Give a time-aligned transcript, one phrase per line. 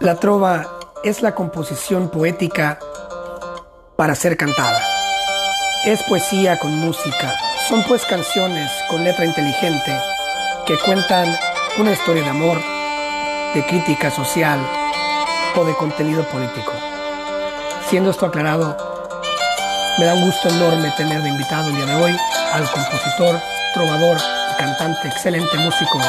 [0.00, 0.66] La trova
[1.04, 2.78] es la composición poética
[3.96, 4.82] para ser cantada.
[5.84, 7.34] Es poesía con música.
[7.68, 9.96] Son pues canciones con letra inteligente
[10.66, 11.38] que cuentan
[11.78, 12.58] una historia de amor,
[13.54, 14.58] de crítica social
[15.56, 16.72] o de contenido político.
[17.88, 18.76] Siendo esto aclarado,
[19.98, 22.16] me da un gusto enorme tener de invitado el día de hoy
[22.52, 23.40] al compositor,
[23.74, 24.18] trovador
[24.52, 26.00] y cantante, excelente músico,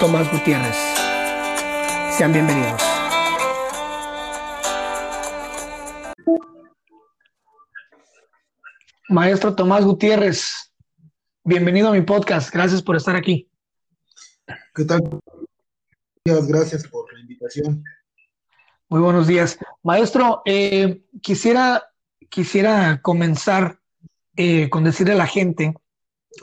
[0.00, 0.76] Tomás Gutiérrez.
[2.16, 2.80] Sean bienvenidos.
[9.10, 10.72] Maestro Tomás Gutiérrez,
[11.44, 12.50] bienvenido a mi podcast.
[12.50, 13.50] Gracias por estar aquí.
[14.74, 15.02] ¿Qué tal?
[16.24, 17.84] Gracias por la invitación.
[18.88, 19.58] Muy buenos días.
[19.82, 21.92] Maestro, eh, quisiera,
[22.30, 23.78] quisiera comenzar
[24.34, 25.74] eh, con decirle a la gente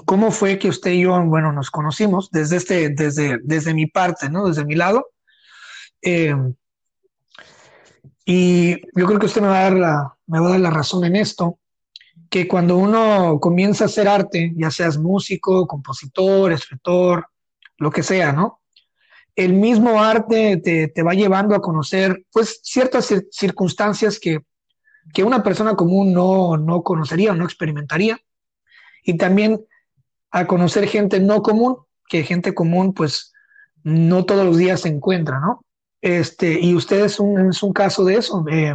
[0.05, 4.29] cómo fue que usted y yo, bueno, nos conocimos desde, este, desde, desde mi parte,
[4.29, 4.47] ¿no?
[4.47, 5.09] Desde mi lado.
[6.01, 6.35] Eh,
[8.25, 10.69] y yo creo que usted me va a dar la, me va a dar la
[10.69, 11.59] razón en esto
[12.29, 17.27] que cuando uno comienza a hacer arte, ya seas músico, compositor, escritor,
[17.77, 18.61] lo que sea, ¿no?
[19.35, 24.41] El mismo arte te, va llevando a conocer, pues, ciertas circunstancias que,
[25.23, 28.19] una persona común no, no conocería o no experimentaría.
[29.03, 29.65] Y también
[30.31, 33.33] a conocer gente no común, que gente común, pues,
[33.83, 35.63] no todos los días se encuentra, ¿no?
[36.01, 38.45] Este, y usted es un, es un caso de eso.
[38.49, 38.73] Eh,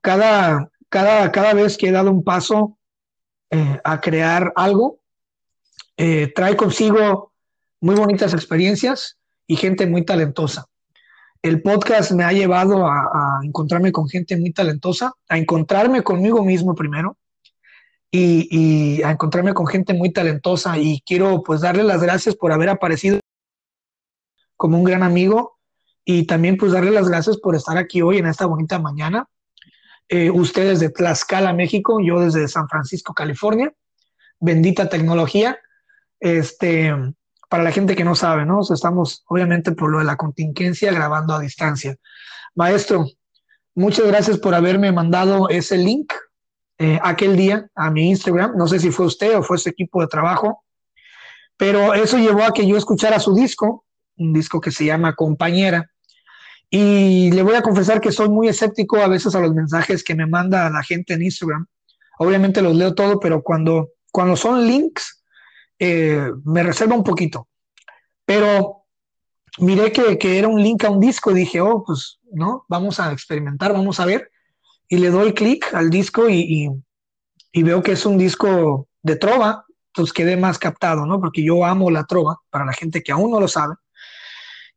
[0.00, 2.78] cada, cada, vez que he dado un paso
[3.50, 5.00] eh, a crear algo,
[5.96, 7.32] eh, trae consigo
[7.80, 10.66] muy bonitas experiencias y gente muy talentosa.
[11.42, 16.74] El podcast me ha llevado a, encontrarme con gente muy talentosa, a encontrarme conmigo mismo
[16.74, 17.16] primero
[18.10, 22.70] y, a encontrarme con gente muy talentosa y quiero pues darle las gracias por haber
[22.70, 23.20] aparecido
[24.56, 25.58] como un gran amigo
[26.04, 29.28] y también pues darle las gracias por estar aquí hoy en esta bonita mañana
[30.08, 33.72] eh, ustedes de Tlaxcala, México, yo desde San Francisco, California.
[34.40, 35.58] Bendita tecnología.
[36.18, 36.94] Este,
[37.48, 38.60] para la gente que no sabe, ¿no?
[38.62, 41.96] estamos, obviamente, por lo de la contingencia, grabando a distancia.
[42.54, 43.06] Maestro,
[43.74, 46.12] muchas gracias por haberme mandado ese link
[46.78, 48.56] eh, aquel día a mi Instagram.
[48.56, 50.64] No sé si fue usted o fue su equipo de trabajo,
[51.56, 53.84] pero eso llevó a que yo escuchara su disco,
[54.16, 55.90] un disco que se llama Compañera.
[56.70, 60.14] Y le voy a confesar que soy muy escéptico a veces a los mensajes que
[60.14, 61.66] me manda la gente en Instagram.
[62.18, 65.24] Obviamente los leo todo, pero cuando, cuando son links,
[65.78, 67.48] eh, me reserva un poquito.
[68.24, 68.84] Pero
[69.58, 72.64] miré que, que, era un link a un disco y dije, oh, pues, ¿no?
[72.68, 74.30] Vamos a experimentar, vamos a ver.
[74.88, 76.70] Y le doy clic al disco y,
[77.52, 81.20] y, veo que es un disco de trova, entonces quedé más captado, ¿no?
[81.20, 83.74] Porque yo amo la trova, para la gente que aún no lo sabe.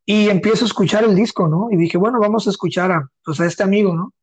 [0.05, 1.69] Y empiezo a escuchar el disco, ¿no?
[1.71, 4.13] Y dije, bueno, vamos a escuchar a, pues, este amigo, ¿no?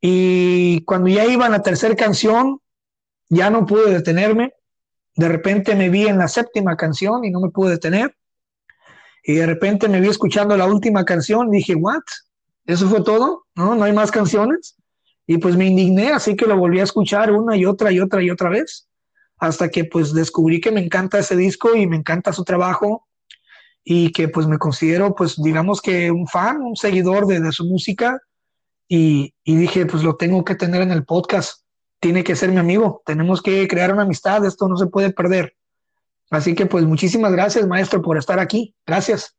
[0.00, 2.60] Y cuando ya iba a la tercera canción,
[3.28, 4.52] ya no pude detenerme.
[5.14, 8.16] De repente me vi en la séptima canción y no me pude detener.
[9.24, 12.02] Y de repente me vi escuchando la última canción y dije, ¿what?
[12.66, 13.46] ¿Eso fue todo?
[13.54, 13.74] ¿No?
[13.74, 14.76] ¿No hay más canciones?
[15.32, 18.22] Y pues me indigné, así que lo volví a escuchar una y otra y otra
[18.22, 18.86] y otra vez,
[19.38, 23.08] hasta que pues descubrí que me encanta ese disco y me encanta su trabajo
[23.82, 27.64] y que pues me considero pues digamos que un fan, un seguidor de, de su
[27.64, 28.20] música
[28.86, 31.62] y, y, dije pues lo tengo que tener en el podcast,
[31.98, 35.56] tiene que ser mi amigo, tenemos que crear una amistad, esto no se puede perder.
[36.28, 39.34] Así que pues muchísimas gracias maestro por estar aquí, gracias.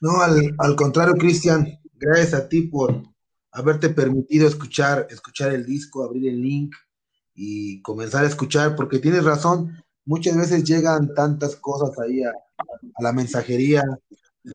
[0.00, 3.13] No, al, al contrario Cristian, gracias a ti por
[3.54, 6.74] haberte permitido escuchar, escuchar el disco, abrir el link
[7.34, 12.32] y comenzar a escuchar, porque tienes razón, muchas veces llegan tantas cosas ahí a,
[12.98, 13.82] la mensajería,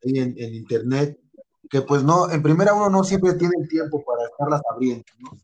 [0.04, 1.18] ahí en, internet,
[1.70, 5.38] que pues no, en primera uno no siempre tiene el tiempo para estarlas abriendo, ¿no?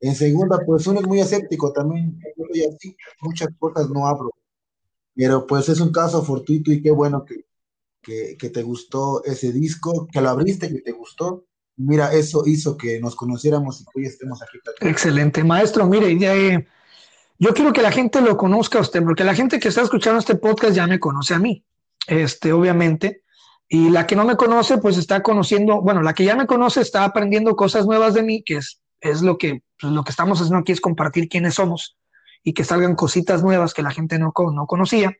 [0.00, 4.32] En segunda, pues uno es muy escéptico también, soy así, muchas cosas no abro,
[5.14, 7.44] pero pues es un caso fortuito y qué bueno que,
[8.02, 11.44] que, te gustó ese disco, que lo abriste, que te gustó.
[11.76, 14.58] Mira, eso hizo que nos conociéramos y hoy estemos aquí.
[14.80, 15.86] Excelente, maestro.
[15.86, 16.66] Mire, ya, eh,
[17.38, 20.20] yo quiero que la gente lo conozca a usted, porque la gente que está escuchando
[20.20, 21.64] este podcast ya me conoce a mí,
[22.06, 23.22] este, obviamente.
[23.68, 26.82] Y la que no me conoce, pues está conociendo, bueno, la que ya me conoce
[26.82, 30.38] está aprendiendo cosas nuevas de mí, que es, es lo, que, pues, lo que estamos
[30.38, 31.96] haciendo aquí, es compartir quiénes somos
[32.44, 35.16] y que salgan cositas nuevas que la gente no, no conocía.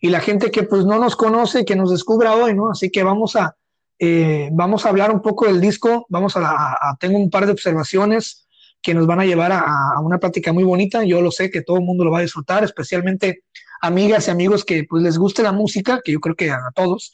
[0.00, 2.70] Y la gente que pues no nos conoce, que nos descubra hoy, ¿no?
[2.70, 3.56] Así que vamos a,
[3.98, 7.52] eh, vamos a hablar un poco del disco, vamos a, a, tengo un par de
[7.52, 8.48] observaciones
[8.82, 11.04] que nos van a llevar a, una plática muy bonita.
[11.04, 13.44] Yo lo sé que todo el mundo lo va a disfrutar, especialmente
[13.80, 17.12] amigas y amigos que pues les guste la música, que yo creo que a todos,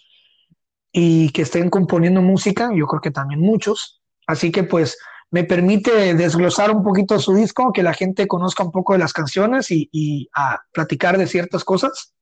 [0.93, 4.03] y que estén componiendo música, yo creo que también muchos.
[4.27, 4.99] Así que pues
[5.31, 9.13] me permite desglosar un poquito su disco, que la gente conozca un poco de las
[9.13, 12.14] canciones y, y a platicar de ciertas cosas.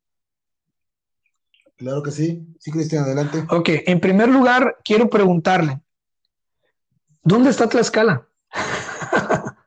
[1.82, 2.46] Claro que sí.
[2.60, 3.44] Sí, Cristian, adelante.
[3.50, 5.82] Ok, en primer lugar, quiero preguntarle,
[7.24, 8.28] ¿dónde está Tlaxcala?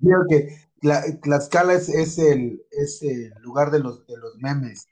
[0.00, 0.56] Creo que
[1.20, 4.88] Tlaxcala es, es, el, es el lugar de los, de los memes.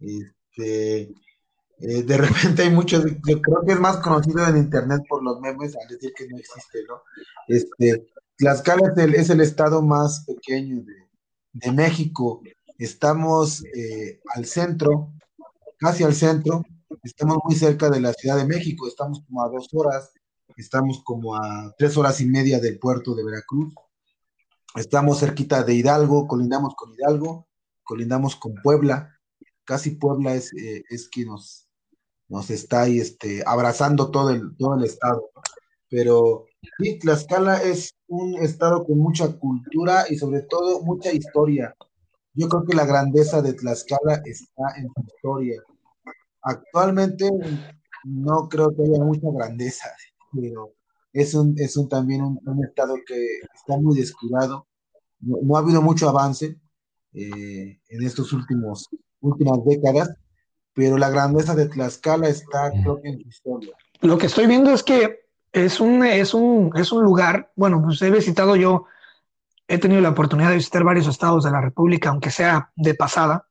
[0.00, 1.02] Este,
[1.78, 5.40] eh, de repente hay muchos, yo creo que es más conocido en internet por los
[5.40, 7.02] memes al decir que no existe, ¿no?
[7.46, 8.04] Este,
[8.36, 11.08] Tlaxcala es el, es el estado más pequeño de,
[11.52, 12.42] de México.
[12.80, 15.12] Estamos eh, al centro,
[15.76, 16.64] casi al centro,
[17.02, 20.14] estamos muy cerca de la Ciudad de México, estamos como a dos horas,
[20.56, 23.74] estamos como a tres horas y media del puerto de Veracruz.
[24.76, 27.46] Estamos cerquita de Hidalgo, colindamos con Hidalgo,
[27.82, 29.14] colindamos con Puebla.
[29.64, 31.68] Casi Puebla es, eh, es quien nos,
[32.28, 35.28] nos está ahí este, abrazando todo el, todo el estado.
[35.90, 36.46] Pero
[36.78, 41.76] sí, Tlaxcala es un estado con mucha cultura y sobre todo mucha historia.
[42.34, 45.62] Yo creo que la grandeza de Tlaxcala está en su historia.
[46.42, 47.28] Actualmente
[48.04, 49.90] no creo que haya mucha grandeza,
[50.32, 50.72] pero
[51.12, 54.66] es un, es un también un, estado que está muy descuidado.
[55.20, 56.56] No, ha habido mucho avance
[57.12, 58.88] eh, en estos últimos
[59.20, 60.14] últimas décadas,
[60.72, 63.74] pero la grandeza de Tlaxcala está creo que en su historia.
[64.00, 65.20] Lo que estoy viendo es que
[65.52, 68.86] es un, es un, es un lugar, bueno, pues he visitado yo,
[69.70, 73.46] he tenido la oportunidad de visitar varios estados de la República, aunque sea de pasada.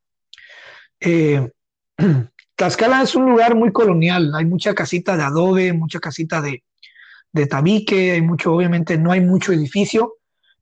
[1.00, 1.50] Eh,
[2.56, 6.62] Tlaxcala es un lugar muy colonial, hay mucha casita de adobe, mucha casita de,
[7.46, 10.16] tabique, hay mucho, obviamente no hay mucho edificio.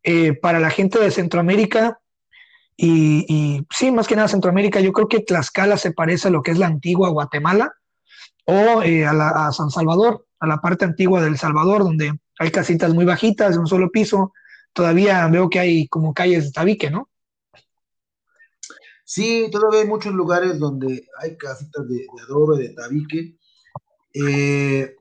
[0.05, 1.99] Eh, para la gente de Centroamérica,
[2.77, 6.53] y, sí, más que nada Centroamérica, yo creo que Tlaxcala se parece a lo que
[6.53, 7.75] es la antigua Guatemala
[8.45, 13.05] o eh, a, San Salvador, a la parte antigua del Salvador, donde hay casitas muy
[13.05, 14.33] bajitas de un solo piso.
[14.73, 17.09] Todavía veo que hay como calles de tabique, ¿no?
[19.05, 23.39] Sí, todavía hay muchos lugares donde hay casitas de, de adobe, de tabique.
[24.13, 24.95] Eh,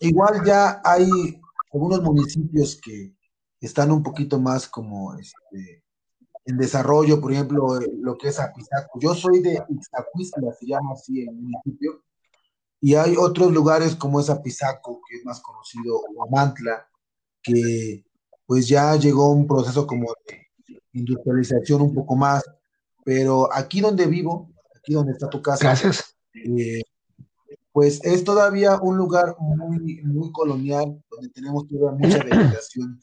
[0.00, 1.40] igual ya hay
[1.72, 3.14] algunos municipios que
[3.60, 5.84] están un poquito más como este,
[6.44, 8.98] en desarrollo, por ejemplo, lo que es Apizaco.
[9.00, 12.04] Yo soy de Ixtacuistla, se llama así el municipio,
[12.80, 16.86] y hay otros lugares como es Apizaco, que es más conocido, o Amantla,
[17.42, 18.04] que
[18.46, 22.44] pues ya llegó un proceso como de industrialización un poco más,
[23.04, 26.16] pero aquí donde vivo, aquí donde está tu casa, Gracias.
[26.34, 26.82] Eh,
[27.72, 33.00] pues es todavía un lugar muy, muy colonial, donde tenemos todavía mucha vegetación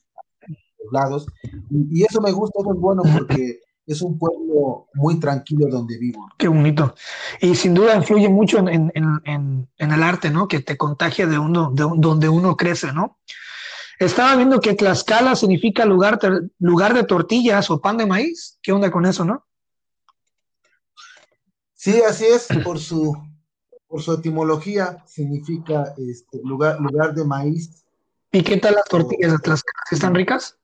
[0.84, 1.28] los lados,
[1.70, 6.28] y, eso me gusta, eso es bueno porque es un pueblo muy tranquilo donde vivo.
[6.38, 6.96] Qué bonito.
[7.42, 10.48] Y sin duda influye mucho en, en, en, el arte, ¿no?
[10.48, 13.20] Que te contagia de uno, de donde uno crece, ¿no?
[14.02, 16.20] Estaba viendo que Tlaxcala significa lugar,
[16.58, 18.58] lugar de tortillas o pan de maíz.
[18.64, 19.46] ¿Qué onda con eso, no?
[21.76, 23.16] Sí, así es, por su,
[23.88, 27.86] por su etimología significa este, lugar, lugar de maíz.
[28.32, 29.84] ¿Y qué tal las tortillas de Tlaxcala?
[29.92, 30.58] ¿Están ricas?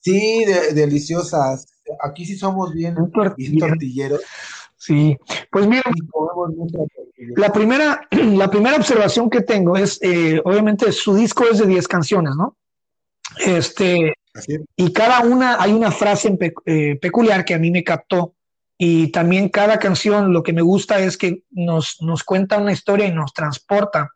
[0.00, 0.44] Sí,
[0.74, 1.66] deliciosas.
[2.00, 4.22] Aquí sí somos bien, tortilleros.
[4.84, 5.16] Sí,
[5.48, 5.82] pues mira,
[7.36, 11.86] la primera, la primera observación que tengo es, eh, obviamente su disco es de 10
[11.86, 12.56] canciones, ¿no?
[13.38, 14.12] Este,
[14.74, 16.36] y cada una hay una frase
[16.66, 18.34] eh, peculiar que a mí me captó.
[18.76, 23.06] Y también cada canción lo que me gusta es que nos, nos cuenta una historia
[23.06, 24.10] y nos transporta.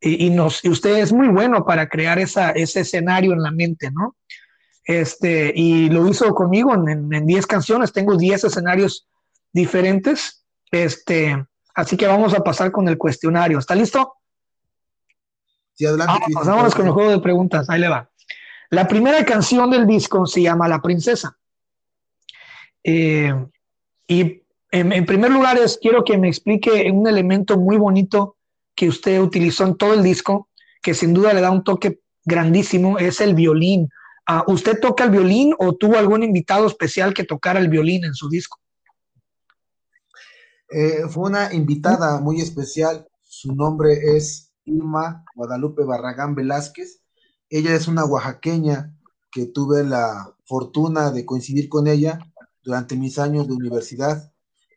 [0.00, 3.90] Y, nos, y usted es muy bueno para crear esa, ese escenario en la mente,
[3.90, 4.14] ¿no?
[4.84, 9.08] Este, y lo hizo conmigo en 10 canciones, tengo 10 escenarios
[9.52, 10.44] diferentes.
[10.70, 13.58] Este, así que vamos a pasar con el cuestionario.
[13.58, 14.14] ¿Está listo?
[15.74, 16.26] Sí, adelante.
[16.34, 17.68] Vamos, con el juego de preguntas.
[17.70, 18.08] Ahí le va.
[18.70, 21.36] La primera canción del disco se llama La Princesa.
[22.84, 23.32] Eh,
[24.06, 28.36] y en, en, primer lugar es, quiero que me explique un elemento muy bonito
[28.74, 30.48] que usted utilizó en todo el disco,
[30.82, 33.88] que sin duda le da un toque grandísimo, es el violín
[34.30, 38.12] Ah, ¿Usted toca el violín o tuvo algún invitado especial que tocara el violín en
[38.12, 38.60] su disco?
[40.70, 43.06] Eh, fue una invitada muy especial.
[43.22, 47.00] Su nombre es Irma Guadalupe Barragán Velázquez.
[47.48, 48.94] Ella es una oaxaqueña
[49.30, 52.18] que tuve la fortuna de coincidir con ella
[52.62, 54.32] durante mis años de universidad.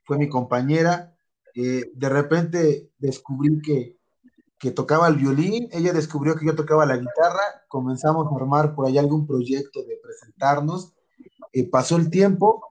[0.05, 1.15] Fue mi compañera.
[1.55, 3.97] Eh, de repente descubrí que
[4.61, 8.85] que tocaba el violín, ella descubrió que yo tocaba la guitarra, comenzamos a armar por
[8.85, 10.93] ahí algún proyecto de presentarnos,
[11.51, 12.70] eh, pasó el tiempo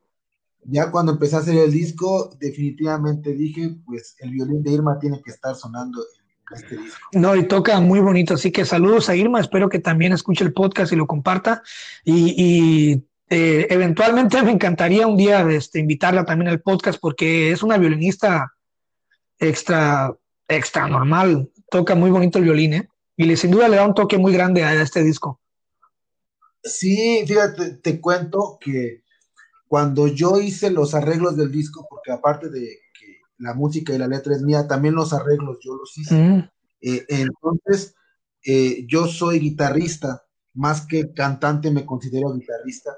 [0.64, 5.20] ya cuando empecé a hacer el disco, definitivamente dije, pues el violín de Irma tiene
[5.22, 6.98] que estar sonando en este disco.
[7.12, 10.52] No, y toca muy bonito, así que saludos a Irma, espero que también escuche el
[10.52, 11.62] podcast y lo comparta.
[12.04, 13.02] Y,
[13.32, 18.52] eh, eventualmente me encantaría un día este, invitarla también al podcast porque es una violinista
[19.38, 20.12] extra,
[20.48, 22.88] extra normal, toca muy bonito el violín, ¿eh?
[23.16, 25.40] Y sin duda le da un toque muy grande a este disco.
[26.62, 28.99] Sí, fíjate, te cuento que
[29.70, 34.08] cuando yo hice los arreglos del disco, porque aparte de que la música y la
[34.08, 36.16] letra es mía, también los arreglos yo los hice.
[36.16, 36.50] Mm.
[36.80, 37.94] Eh, entonces,
[38.44, 40.24] eh, yo soy guitarrista,
[40.54, 42.90] más que cantante me considero guitarrista,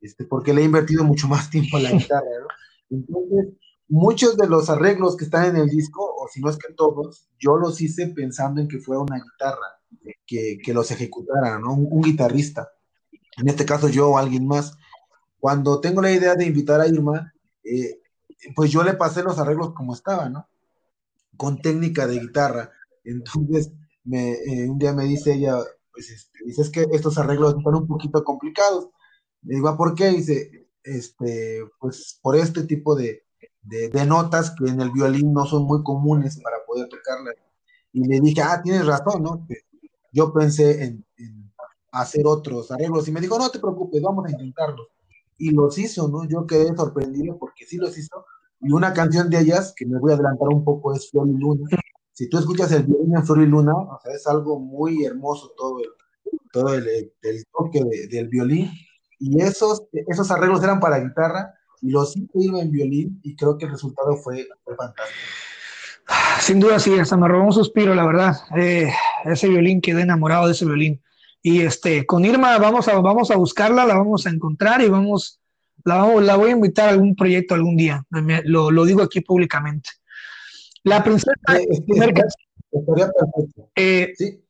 [0.00, 2.48] este, porque le he invertido mucho más tiempo en la guitarra, ¿no?
[2.88, 6.72] Entonces, muchos de los arreglos que están en el disco, o si no es que
[6.72, 11.74] todos, yo los hice pensando en que fuera una guitarra, que, que los ejecutara, ¿no?
[11.74, 12.70] Un, guitarrista.
[13.36, 14.74] En este caso yo o alguien más.
[15.44, 18.00] Cuando tengo la idea de invitar a Irma, eh,
[18.56, 20.48] pues yo le pasé los arreglos como estaban, ¿no?
[21.36, 22.72] Con técnica de guitarra.
[23.04, 23.70] Entonces,
[24.04, 25.58] me, eh, un día me dice ella,
[25.92, 28.88] pues, este, dice, es que estos arreglos están un poquito complicados.
[29.42, 30.08] Le digo, ¿por qué?
[30.08, 33.26] Dice, este, pues por este tipo de,
[33.60, 37.34] de, notas que en el violín no son muy comunes para poder tocarlas.
[37.92, 39.46] Y le dije, ah, tienes razón, ¿no?
[40.10, 41.04] yo pensé en,
[41.92, 44.93] hacer otros arreglos y me dijo, no te preocupes, vamos a intentarlos.
[45.38, 46.28] Y los hizo, ¿no?
[46.28, 48.24] Yo quedé sorprendido porque sí los hizo.
[48.60, 51.32] Y una canción de ellas, que me voy a adelantar un poco, es Flor y
[51.32, 51.68] Luna.
[52.12, 55.52] Si tú escuchas el violín en Flor y Luna, o sea, es algo muy hermoso
[55.56, 55.88] todo el,
[56.52, 58.70] todo el, el toque del violín.
[59.18, 63.66] Y esos, esos arreglos eran para guitarra y los hice en violín y creo que
[63.66, 65.18] el resultado fue, fantástico.
[66.40, 68.36] Sin duda sí, hasta me robó un suspiro, la verdad.
[68.56, 68.90] Eh,
[69.24, 71.02] ese violín, quedé enamorado de ese violín.
[71.46, 75.42] Y este, con Irma vamos a, vamos a buscarla, la vamos a encontrar y vamos,
[75.84, 78.02] la, vamos, la voy a invitar a algún proyecto algún día.
[78.44, 79.90] Lo, lo digo aquí públicamente.
[80.84, 81.32] La princesa.
[83.74, 84.42] Eh, ¿Sí?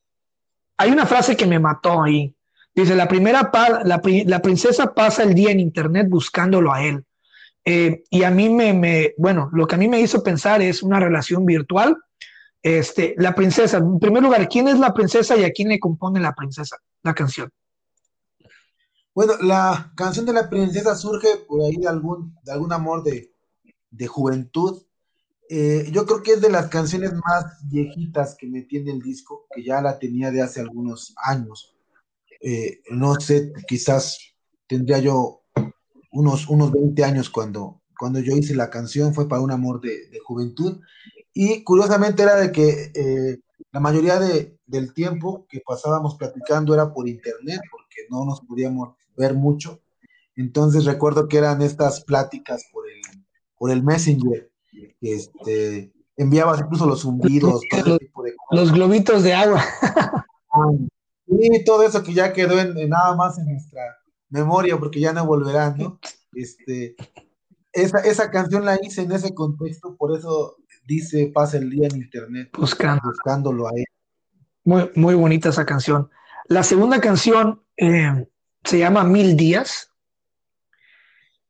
[0.76, 2.32] Hay una frase que me mató ahí.
[2.72, 3.50] Dice, la primera
[3.84, 7.04] la, la princesa pasa el día en internet buscándolo a él.
[7.64, 11.00] Eh, y a mí me, bueno, lo que a mí me hizo pensar es una
[11.00, 11.96] relación virtual.
[12.64, 16.18] Este, la princesa, en primer lugar, ¿quién es la princesa y a quién le compone
[16.18, 17.50] la princesa, la canción?
[19.14, 23.30] Bueno, la canción de la princesa surge por ahí de algún, de algún amor de,
[24.09, 24.83] juventud.
[25.50, 29.47] Eh, yo creo que es de las canciones más viejitas que me tiene el disco,
[29.54, 31.76] que ya la tenía de hace algunos años.
[32.40, 34.18] Eh, no sé, quizás
[34.66, 35.42] tendría yo
[36.12, 40.09] unos, unos 20 años cuando, cuando yo hice la canción, fue para un amor de,
[40.25, 40.80] juventud.
[41.34, 43.38] Y curiosamente era de que eh,
[43.72, 48.94] la mayoría de, del tiempo que pasábamos platicando era por internet, porque no nos podíamos
[49.16, 49.80] ver mucho.
[50.36, 53.00] Entonces recuerdo que eran estas pláticas por el,
[53.58, 59.34] por el Messenger, que este, enviabas incluso los zumbidos, todo tipo de Los globitos de
[59.34, 59.64] agua.
[61.26, 63.82] y todo eso que ya quedó en, nada más en nuestra
[64.28, 65.98] memoria, porque ya no volverán, ¿no?
[66.32, 66.94] Este,
[67.72, 71.96] esa, esa canción la hice en ese contexto, por eso dice pasa el día en
[71.96, 73.02] internet Buscando.
[73.04, 73.84] buscándolo a él.
[74.64, 76.10] Muy, muy bonita esa canción.
[76.46, 78.26] La segunda canción eh,
[78.62, 79.90] se llama Mil Días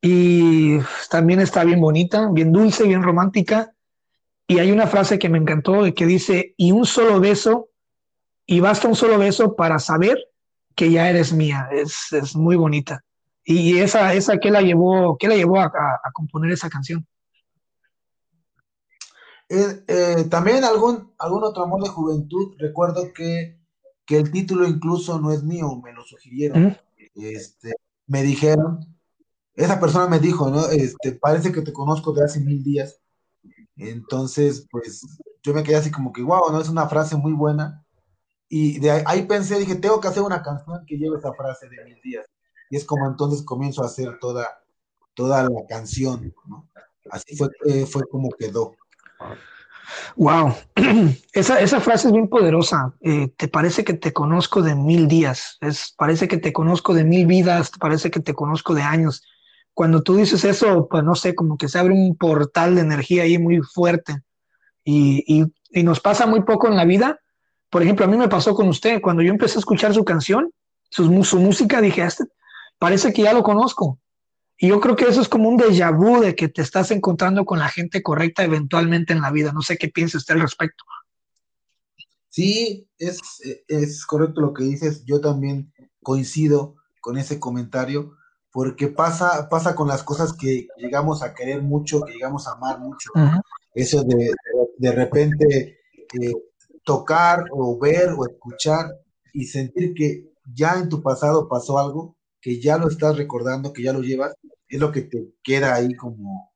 [0.01, 0.77] y
[1.09, 3.73] también está bien bonita, bien dulce, bien romántica.
[4.47, 7.69] Y hay una frase que me encantó que dice, y un solo beso,
[8.45, 10.19] y basta un solo beso para saber
[10.75, 11.69] que ya eres mía.
[11.71, 13.03] Es, muy bonita.
[13.43, 15.71] Y esa, esa ¿qué la llevó, qué la llevó a,
[16.13, 17.05] componer esa canción?
[19.47, 22.55] Eh, eh, también algún, algún otro amor de juventud.
[22.57, 23.59] Recuerdo que,
[24.07, 26.77] el título incluso no es mío, me lo sugirieron.
[27.15, 27.73] Este,
[28.07, 28.95] me dijeron,
[29.55, 30.67] esa persona me dijo, ¿no?
[30.67, 32.99] Este, parece que te conozco de hace mil días.
[33.77, 35.01] Entonces, pues
[35.43, 36.59] yo me quedé así como que, wow, ¿no?
[36.59, 37.85] Es una frase muy buena.
[38.47, 41.83] Y de ahí, pensé, dije, tengo que hacer una canción que lleve esa frase de
[41.83, 42.25] mis días.
[42.69, 44.47] Y es como entonces comienzo a hacer toda,
[45.13, 46.69] toda la canción, ¿no?
[47.09, 48.75] Así fue, eh, fue como quedó.
[50.15, 50.55] Wow,
[51.33, 52.93] esa, esa frase es bien poderosa.
[53.01, 57.03] Eh, te parece que te conozco de mil días, es, parece que te conozco de
[57.03, 59.23] mil vidas, parece que te conozco de años.
[59.73, 63.23] Cuando tú dices eso, pues no sé, como que se abre un portal de energía
[63.23, 64.21] ahí muy fuerte.
[64.83, 67.19] Y, y, y nos pasa muy poco en la vida,
[67.75, 70.49] por ejemplo, a mí me pasó con usted, cuando yo empecé a escuchar su canción,
[70.89, 72.23] su, música, dije, este,
[72.79, 73.99] parece que ya lo conozco.
[74.57, 77.45] Y yo creo que eso es como un déjà vu de que te estás encontrando
[77.45, 79.51] con la gente correcta eventualmente en la vida.
[79.51, 80.83] No sé qué piensa usted al respecto.
[82.29, 83.19] Sí, es,
[83.67, 85.03] es correcto lo que dices.
[85.05, 88.17] Yo también coincido con ese comentario,
[88.51, 92.79] porque pasa, pasa con las cosas que llegamos a querer mucho, que llegamos a amar
[92.79, 93.11] mucho.
[93.73, 94.31] Eso de,
[94.77, 95.79] de repente
[96.21, 96.33] eh,
[96.83, 98.85] tocar o ver o escuchar
[99.33, 102.14] y sentir que ya en tu pasado pasó algo,
[102.45, 104.35] que ya lo estás recordando, que ya lo llevas,
[104.67, 106.53] es lo que te queda ahí como,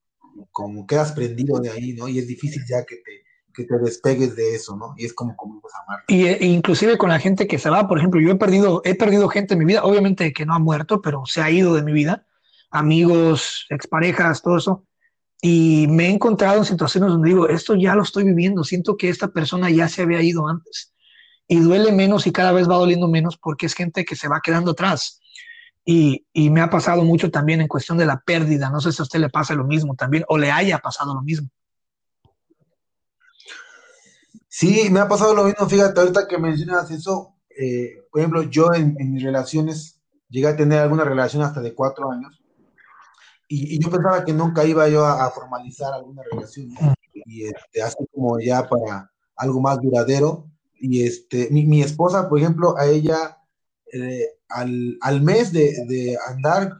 [0.51, 2.07] como quedas prendido de ahí, ¿no?
[2.07, 4.93] Y es difícil ya que te, que te despegues de eso, ¿no?
[4.97, 6.03] Y es como como amar.
[6.07, 8.93] Y e, inclusive con la gente que se va, por ejemplo, yo he perdido, he
[8.93, 11.81] perdido gente en mi vida, obviamente que no ha muerto, pero se ha ido de
[11.81, 12.27] mi vida,
[12.69, 14.85] amigos, exparejas, todo eso.
[15.41, 19.09] Y me he encontrado en situaciones donde digo, esto ya lo estoy viviendo, siento que
[19.09, 20.93] esta persona ya se había ido antes.
[21.47, 24.39] Y duele menos y cada vez va doliendo menos porque es gente que se va
[24.43, 25.19] quedando atrás.
[25.91, 28.69] Y, y, me ha pasado mucho también en cuestión de la pérdida.
[28.69, 31.21] No sé si a usted le pasa lo mismo también o le haya pasado lo
[31.23, 31.49] mismo.
[34.47, 35.67] Sí, me ha pasado lo mismo.
[35.67, 40.77] Fíjate, ahorita que mencionas eso, eh, por ejemplo, yo en, mis relaciones llegué a tener
[40.77, 42.39] alguna relación hasta de cuatro años
[43.47, 46.69] y, yo pensaba que nunca iba yo a, formalizar alguna relación.
[47.25, 50.45] Y este, así como ya para algo más duradero.
[50.75, 53.38] Y este, mi, esposa, por ejemplo, a ella
[53.93, 56.77] eh, al, mes de, andar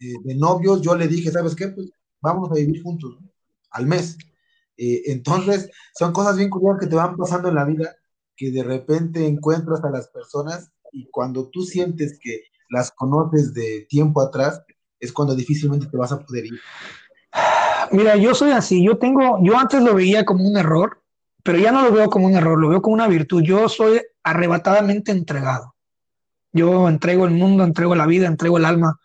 [0.00, 1.68] eh, de novios, yo le dije, ¿sabes qué?
[1.68, 3.18] Pues vamos a vivir juntos,
[3.70, 4.16] al mes.
[4.76, 7.96] Eh, entonces, son cosas bien curiosas que te van pasando en la vida,
[8.36, 13.86] que de repente encuentras a las personas y cuando tú sientes que las conoces de
[13.88, 14.62] tiempo atrás,
[14.98, 16.60] es cuando difícilmente te vas a poder ir.
[17.92, 21.02] Mira, yo soy así, yo tengo, yo antes lo veía como un error,
[21.42, 23.42] pero ya no lo veo como un error, lo veo como una virtud.
[23.42, 25.75] Yo soy arrebatadamente entregado.
[26.56, 28.98] Yo entrego el mundo, entrego la vida, entrego el alma,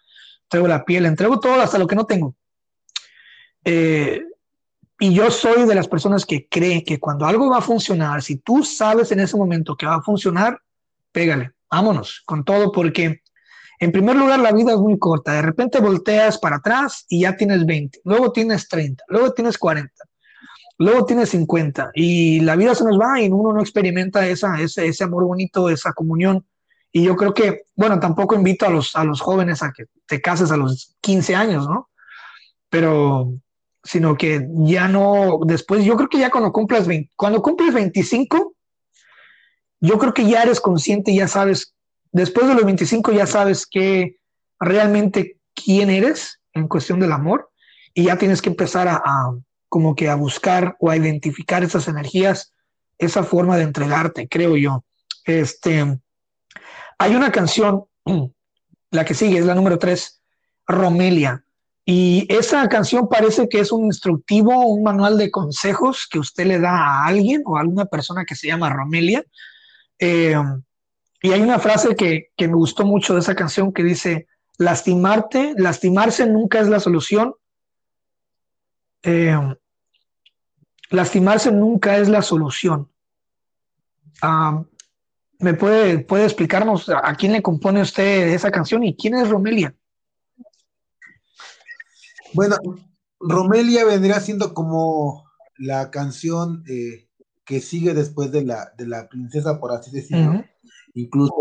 [0.43, 2.35] entrego la piel, entrego todo hasta lo que no tengo.
[3.65, 4.21] Eh,
[4.99, 8.37] y yo soy de las personas que creen que cuando algo va a funcionar, si
[8.37, 10.61] tú sabes en ese momento que va a funcionar,
[11.11, 13.21] pégale, vámonos con todo, porque
[13.79, 15.33] en primer lugar la vida es muy corta.
[15.33, 19.91] De repente volteas para atrás y ya tienes 20, luego tienes 30, luego tienes 40,
[20.77, 24.87] luego tienes 50 y la vida se nos va y uno no experimenta esa, ese,
[24.87, 26.45] ese amor bonito, esa comunión.
[26.91, 30.21] Y yo creo que, bueno, tampoco invito a los, a los jóvenes a que te
[30.21, 31.89] cases a los 15 años, ¿no?
[32.69, 33.33] Pero
[33.83, 38.53] sino que ya no, después, yo creo que ya cuando cumplas 20, cuando cumples 25,
[39.79, 41.73] yo creo que ya eres consciente, ya sabes,
[42.11, 44.17] después de los 25 ya sabes que
[44.59, 47.49] realmente quién eres en cuestión del amor
[47.93, 49.01] y ya tienes que empezar a,
[49.67, 52.53] como que a buscar o a identificar esas energías,
[52.99, 54.85] esa forma de entregarte, creo yo.
[55.25, 55.97] Este,
[57.01, 57.85] hay una canción,
[58.91, 60.21] la que sigue es la número 3,
[60.67, 61.43] Romelia
[61.85, 66.59] y esa canción parece que es un instructivo, un manual de consejos que usted le
[66.59, 69.25] da a alguien o a alguna persona que se llama Romelia.
[69.97, 70.35] Eh,
[71.23, 76.27] y hay una frase que, me gustó mucho de esa canción que dice, lastimarte, lastimarse
[76.27, 77.33] nunca es la solución.
[79.03, 79.37] Eh,
[80.91, 82.91] lastimarse nunca es la solución.
[84.21, 84.63] Ah,
[85.41, 89.75] ¿Me puede, puede explicarnos a quién le compone usted esa canción y quién es Romelia?
[92.33, 92.57] Bueno,
[93.19, 95.25] Romelia vendría siendo como
[95.57, 97.09] la canción eh,
[97.43, 100.43] que sigue después de la, de la princesa, por así decirlo.
[100.93, 101.33] Incluso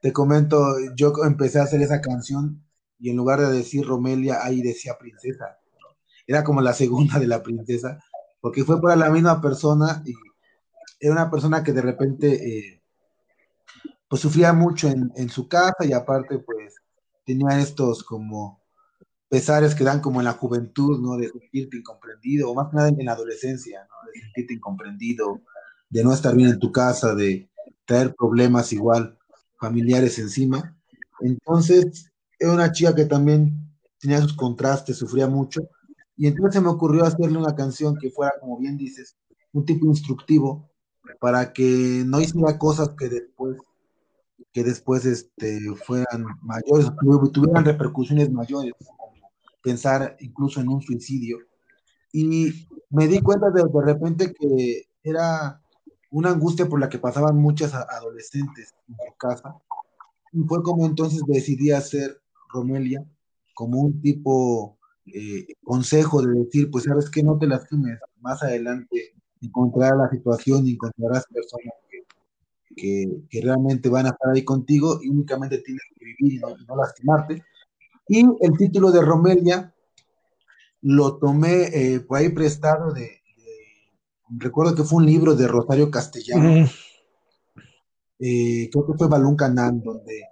[0.00, 2.62] te comento, yo empecé a hacer esa canción
[2.98, 5.58] y en lugar de decir Romelia, ahí decía princesa.
[6.26, 7.98] Era como la segunda de la princesa,
[8.40, 10.12] porque fue para la misma persona y
[11.00, 12.79] era una persona que de repente eh,
[14.10, 16.74] pues sufría mucho en, su casa y aparte pues
[17.24, 18.60] tenía estos como
[19.28, 21.16] pesares que dan como en la juventud, ¿no?
[21.16, 24.10] De sentirte incomprendido, o más que nada en la adolescencia, ¿no?
[24.12, 25.40] De sentirte incomprendido,
[25.88, 27.48] de no estar bien en tu casa, de
[27.84, 29.16] traer problemas igual
[29.60, 30.76] familiares encima.
[31.20, 35.60] Entonces, era una chica que también tenía sus contrastes, sufría mucho,
[36.16, 39.16] y entonces se me ocurrió hacerle una canción que fuera, como bien dices,
[39.52, 40.68] un tipo instructivo
[41.20, 43.56] para que no hiciera cosas que después
[44.52, 46.90] que después este, fueran mayores,
[47.32, 48.74] tuvieran repercusiones mayores
[49.62, 51.38] pensar incluso en un suicidio.
[52.12, 55.60] Y me di cuenta de, de repente que era
[56.10, 59.56] una angustia por la que pasaban muchas adolescentes en su casa.
[60.32, 63.04] Y fue como entonces decidí hacer Romelia
[63.54, 69.14] como un tipo eh, consejo de decir, pues sabes que no te lastimes, más adelante
[69.40, 71.74] encontrarás la situación y encontrarás personas
[72.76, 76.76] que, que, realmente van a estar ahí contigo y únicamente tienes que vivir y no
[76.76, 77.44] lastimarte.
[78.08, 79.74] Y el título de Romelia
[80.82, 83.20] lo tomé eh, por ahí prestado de,
[84.30, 86.68] recuerdo que fue un libro de Rosario Castellano,
[88.18, 90.30] eh, creo que fue Balún Canán, donde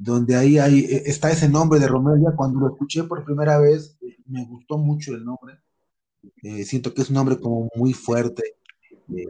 [0.00, 2.32] donde ahí hay, e, está ese nombre de Romelia.
[2.34, 5.58] Cuando lo escuché por primera vez, me gustó mucho el nombre.
[6.42, 8.42] Eh, siento que es un nombre como muy fuerte,
[9.14, 9.24] eh,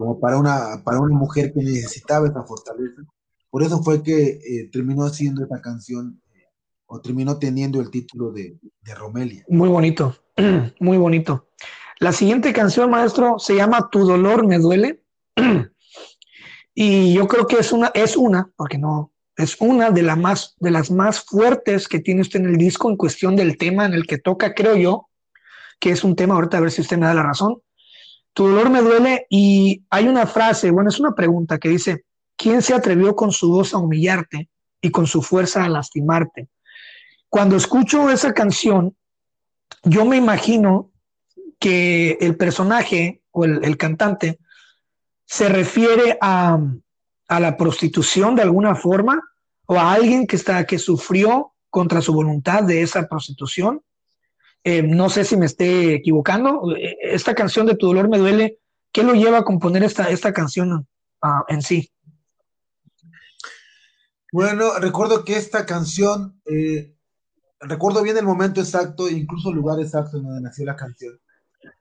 [0.00, 3.02] como para una, para una mujer que necesitaba esa fortaleza.
[3.50, 6.22] Por eso fue que eh, terminó haciendo esta canción
[6.86, 9.44] o terminó teniendo el título de, de Romelia.
[9.50, 10.16] Muy bonito,
[10.80, 11.50] muy bonito.
[11.98, 15.04] La siguiente canción, maestro, se llama Tu dolor me duele.
[16.74, 20.70] y yo creo que es una, es una, porque no, es una de, más, de
[20.70, 24.06] las más fuertes que tiene usted en el disco en cuestión del tema en el
[24.06, 25.10] que toca, creo yo,
[25.78, 27.60] que es un tema, ahorita a ver si usted me da la razón.
[28.32, 32.04] Tu dolor me duele y hay una frase, bueno, es una pregunta que dice,
[32.36, 34.48] ¿quién se atrevió con su voz a humillarte
[34.80, 36.48] y con su fuerza a lastimarte?
[37.28, 38.96] Cuando escucho esa canción,
[39.84, 40.90] yo me imagino
[41.58, 44.38] que el personaje o el, cantante
[45.26, 46.58] se refiere a,
[47.28, 49.22] a la prostitución de alguna forma
[49.66, 53.82] o a alguien que, está, que sufrió contra su voluntad de esa prostitución.
[54.62, 56.76] Eh, no sé si me esté equivocando.
[56.76, 58.58] Eh, esta canción de Tu dolor me duele,
[58.92, 60.86] ¿qué lo lleva a componer esta, esta canción
[61.22, 61.90] uh, en sí?
[64.32, 66.94] Bueno, recuerdo que esta canción, eh,
[67.58, 71.18] recuerdo bien el momento exacto, incluso el lugar exacto en donde nació la canción,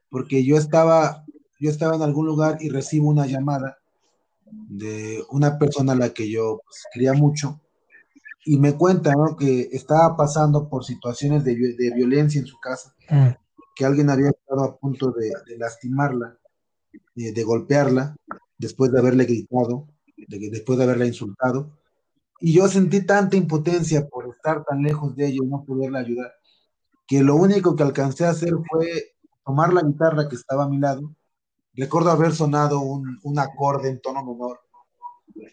[0.10, 1.26] porque yo estaba,
[1.60, 3.78] yo estaba en algún lugar y recibo una llamada
[4.52, 7.62] de una persona a la que yo pues, quería mucho
[8.46, 13.30] y me cuenta que estaba pasando por situaciones de, violencia en su casa, mm.
[13.76, 16.38] que alguien había estado a punto de, lastimarla,
[17.16, 18.16] de, de, golpearla,
[18.58, 19.88] después de haberle gritado,
[20.28, 21.78] después de haberla insultado.
[22.42, 26.32] Y yo sentí tanta impotencia por estar tan lejos de ella y no poderla ayudar,
[27.06, 30.78] que lo único que alcancé a hacer fue tomar la guitarra que estaba a mi
[30.78, 31.16] lado.
[31.74, 34.60] Recuerdo haber sonado un, un acorde en tono menor.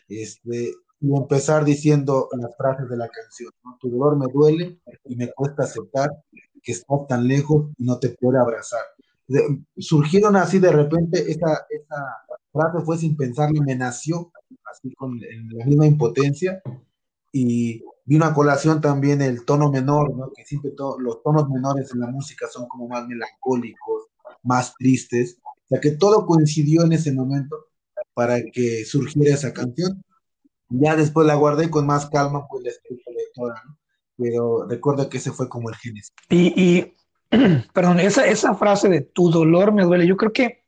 [0.08, 3.52] Este, y empezar diciendo las frases de la canción.
[3.80, 6.10] Tu dolor me duele y me cuesta aceptar
[6.62, 8.80] que estás tan lejos y no te puedo abrazar.
[9.76, 11.96] surgieron así de repente, esa, esa
[12.52, 14.32] frase fue sin pensarlo, me nació
[14.70, 16.62] así con la misma impotencia
[17.32, 20.32] y vino a colación también el tono menor, ¿no?
[20.34, 24.06] que siempre los tonos menores en la música son como más melancólicos,
[24.42, 27.56] más tristes, o sea que todo coincidió en ese momento
[28.14, 30.02] para que surgiera esa canción
[30.68, 33.02] ya después la guardé con más calma, pues la escribí
[33.34, 33.78] toda, ¿no?
[34.18, 36.12] Pero recuerda que ese fue como el génesis.
[36.30, 36.96] Y, y
[37.72, 40.64] perdón, esa, esa frase de tu dolor me duele, yo creo que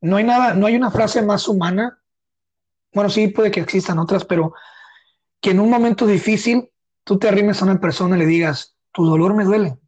[0.00, 1.98] no hay nada, no hay una frase más humana.
[2.92, 4.52] Bueno, sí, puede que existan otras, pero
[5.40, 6.68] que en un momento difícil
[7.04, 9.78] tú te arrimes a una persona y le digas, tu dolor me duele.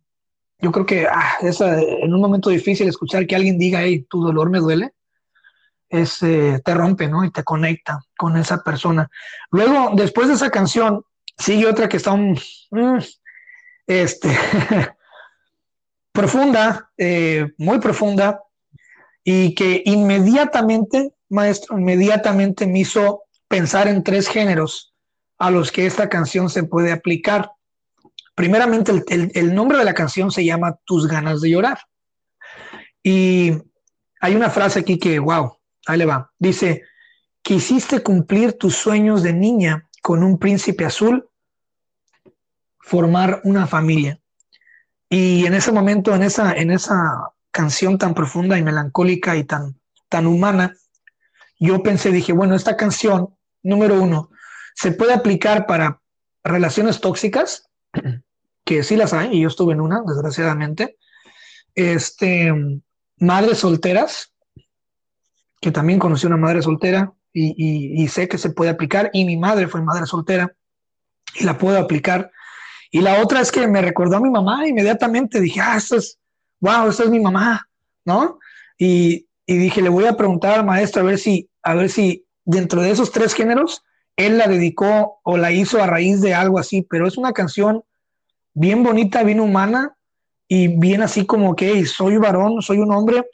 [0.60, 4.22] Yo creo que ah, esa, en un momento difícil escuchar que alguien diga, hey, tu
[4.22, 4.94] dolor me duele,
[6.00, 7.24] es, eh, te rompe, ¿no?
[7.24, 9.08] Y te conecta con esa persona.
[9.50, 11.04] Luego, después de esa canción,
[11.38, 12.34] sigue otra que está mm,
[13.86, 14.28] este,
[16.12, 18.40] profunda, eh, muy profunda,
[19.22, 24.94] y que inmediatamente, maestro, inmediatamente me hizo pensar en tres géneros
[25.38, 27.50] a los que esta canción se puede aplicar.
[28.34, 31.78] Primeramente, el nombre de la canción se llama Tus ganas de llorar.
[33.02, 33.52] Y
[34.20, 36.32] hay una frase aquí que, wow, Ahí le va.
[36.38, 36.82] Dice,
[37.42, 41.28] quisiste cumplir tus sueños de niña con un príncipe azul,
[42.78, 44.20] formar una familia.
[45.08, 49.78] Y en ese momento, en esa, en esa canción tan profunda y melancólica y tan,
[50.08, 50.74] tan humana,
[51.58, 54.30] yo pensé, dije, bueno, esta canción, número uno,
[54.74, 56.00] se puede aplicar para
[56.42, 57.70] relaciones tóxicas,
[58.64, 60.98] que sí las hay, y yo estuve en una, desgraciadamente.
[61.74, 62.52] Este,
[63.18, 64.33] madres solteras,
[65.64, 69.66] que también conocí una madre soltera y, sé que se puede aplicar, y mi madre
[69.66, 70.54] fue madre soltera
[71.36, 72.30] y la puedo aplicar.
[72.90, 76.18] Y la otra es que me recordó a mi mamá inmediatamente, dije, ah, esto es,
[76.60, 77.66] wow, esto es mi mamá,
[78.04, 78.38] ¿no?
[78.76, 82.82] Y, dije, le voy a preguntar al maestro a ver si, a ver si dentro
[82.82, 83.82] de esos tres géneros,
[84.18, 87.84] él la dedicó o la hizo a raíz de algo así, pero es una canción
[88.52, 89.96] bien bonita, bien humana
[90.46, 93.24] y bien así como que soy varón, soy un hombre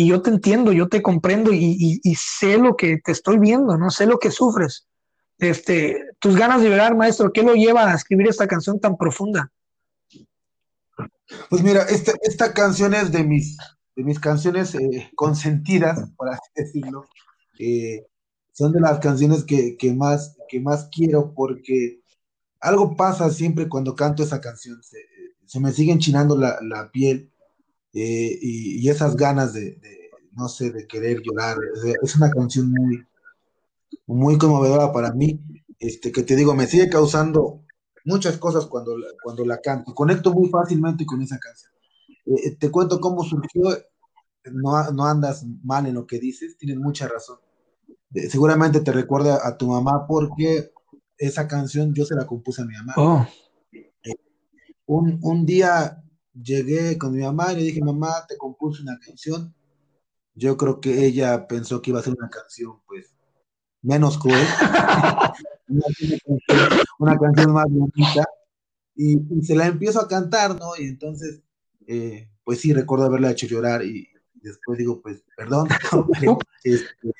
[0.00, 3.90] y yo te entiendo, yo te comprendo y, sé lo que te estoy viendo, ¿no?
[3.90, 4.88] Sé lo que sufres.
[5.36, 9.52] Este, tus ganas de llorar, maestro, ¿qué lo lleva a escribir esta canción tan profunda?
[11.50, 13.58] Pues mira, esta, esta canción es de mis,
[13.94, 17.04] de mis canciones eh, consentidas, por así decirlo.
[17.58, 18.06] Eh,
[18.52, 22.00] son de las canciones que, más, que más quiero porque
[22.58, 24.80] algo pasa siempre cuando canto esa canción.
[24.82, 27.30] Se, me sigue enchinando la, la piel
[27.92, 29.80] eh, y, esas ganas de,
[30.32, 31.58] no sé, de querer llorar.
[32.02, 33.04] Es una canción muy,
[34.06, 35.40] muy conmovedora para mí.
[35.78, 37.62] este, que te digo, me sigue causando
[38.04, 39.94] muchas cosas cuando, cuando la canto.
[39.94, 41.72] Conecto muy fácilmente con esa canción.
[42.26, 43.62] Eh, eh, te cuento cómo surgió,
[44.44, 47.38] no, no, andas mal en lo que dices, tienes mucha razón.
[48.14, 50.72] Eh, seguramente te recuerda a tu mamá porque
[51.18, 52.94] esa canción yo se la compuse a mi mamá.
[52.96, 53.26] Oh.
[54.86, 56.02] un, un, día
[56.42, 59.54] llegué con mi mamá y le dije, mamá, te compuse una canción.
[60.34, 63.12] Yo creo que ella pensó que iba a ser una canción, pues,
[63.82, 64.46] menos cruel.
[66.98, 68.24] una, canción, más bonita.
[68.94, 70.76] Y, se la empiezo a cantar, ¿no?
[70.78, 71.42] Y entonces,
[71.86, 75.68] eh, pues sí, recuerdo haberla hecho llorar y después digo, pues, perdón,
[76.64, 77.12] este,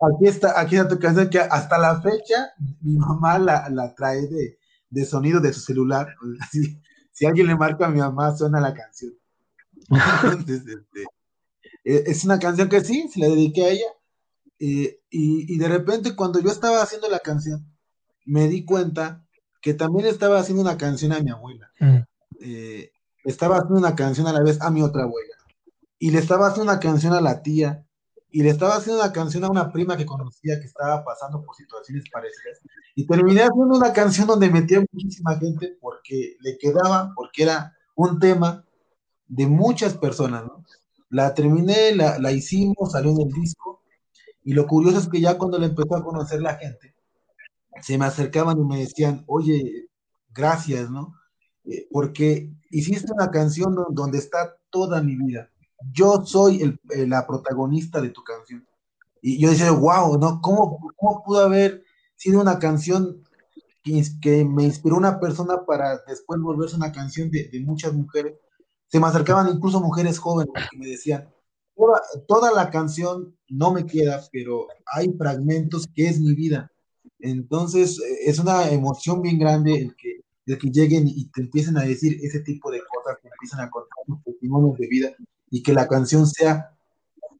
[0.00, 4.26] aquí está, aquí está tu canción que hasta la fecha mi mamá la, la trae
[4.26, 4.58] de,
[4.90, 6.14] de, sonido de su celular.
[6.40, 6.80] Así,
[7.18, 9.12] si alguien le marca a mi mamá, suena la canción.
[10.22, 11.02] Entonces, este,
[11.82, 13.86] e, es una canción que sí, se la dediqué a ella.
[14.60, 17.66] Eh, y, y, de repente, cuando yo estaba haciendo la canción,
[18.24, 19.26] me di cuenta
[19.60, 21.72] que también estaba haciendo una canción a mi abuela.
[21.80, 21.98] Mm.
[22.40, 22.92] Eh,
[23.24, 25.34] estaba haciendo una canción a la vez a mi otra abuela.
[25.98, 27.84] Y le estaba haciendo una canción a la tía.
[28.30, 31.56] Y le estaba haciendo una canción a una prima que conocía que estaba pasando por
[31.56, 32.60] situaciones parecidas.
[32.94, 38.18] Y terminé haciendo una canción donde metía muchísima gente porque le quedaba, porque era un
[38.18, 38.64] tema
[39.26, 40.64] de muchas personas, ¿no?
[41.10, 43.82] La terminé, la, la hicimos, salió en el disco.
[44.44, 46.94] Y lo curioso es que ya cuando la empezó a conocer la gente,
[47.82, 49.88] se me acercaban y me decían, oye,
[50.34, 51.14] gracias, ¿no?
[51.64, 55.50] Eh, porque hiciste una canción donde está toda mi vida.
[55.92, 58.66] Yo soy el, la protagonista de tu canción.
[59.20, 60.40] Y yo decía, wow, ¿no?
[60.40, 61.84] ¿Cómo, cómo pudo haber
[62.16, 63.24] sido una canción
[63.82, 68.34] que, me inspiró una persona para después volverse una canción de, muchas mujeres?
[68.88, 71.28] Se me acercaban incluso mujeres jóvenes que me decían,
[71.76, 76.70] toda, toda la canción no me queda, pero hay fragmentos que es mi vida
[77.18, 81.76] entonces, eh, es una emoción bien grande el que, el que lleguen y te empiecen
[81.76, 85.16] a decir ese tipo de cosas, que empiezan a contar sus testimonios de vida
[85.50, 86.70] y que la canción sea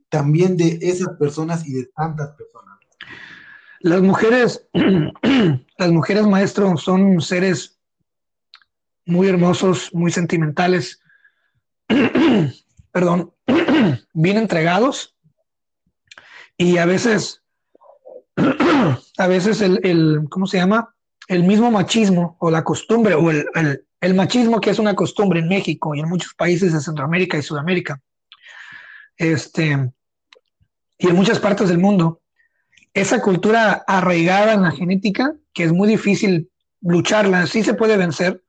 [0.08, 2.78] también de esas personas y de tantas personas.
[3.80, 4.66] Las mujeres,
[5.78, 7.78] las mujeres maestros son seres
[9.06, 11.00] muy hermosos, muy sentimentales,
[12.92, 13.32] perdón,
[14.12, 15.14] bien entregados
[16.56, 17.42] y a veces
[19.18, 20.94] a veces el, el, ¿cómo se llama?
[21.26, 25.48] El mismo machismo o la costumbre o el, el, machismo que es una costumbre en
[25.48, 28.00] México y en muchos países de Centroamérica y Sudamérica,
[29.16, 29.90] este,
[30.98, 32.20] y en muchas partes del mundo,
[32.94, 38.42] esa cultura arraigada en la genética, que es muy difícil lucharla, sí se puede vencer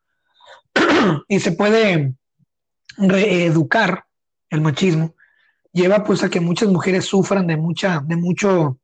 [1.27, 2.13] y se puede
[2.97, 4.05] reeducar
[4.49, 5.15] el machismo,
[5.71, 8.79] lleva pues a que muchas mujeres sufran de mucha, de mucho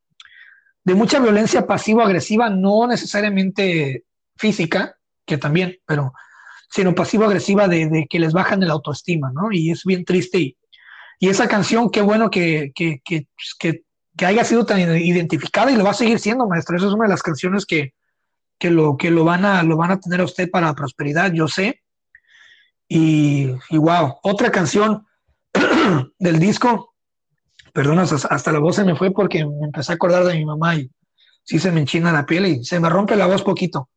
[0.86, 4.06] de mucha violencia pasivo-agresiva, no necesariamente
[4.38, 6.13] física, que también, pero
[6.75, 9.49] sino pasivo-agresiva de, que les bajan el autoestima, ¿no?
[9.49, 10.57] Y es bien triste.
[11.19, 15.93] Y, esa canción, qué bueno que, que, haya sido tan identificada y lo va a
[15.93, 16.75] seguir siendo, maestro.
[16.75, 17.93] Esa es una de las canciones que,
[18.59, 21.81] lo, que lo, van a, tener a usted para la prosperidad, yo sé.
[22.89, 25.07] Y, y wow, otra canción
[26.19, 26.93] del disco,
[27.71, 30.75] perdón, hasta, la voz se me fue porque me empecé a acordar de mi mamá
[30.75, 30.91] y
[31.41, 33.88] sí se me enchina la piel y se me rompe la voz poquito.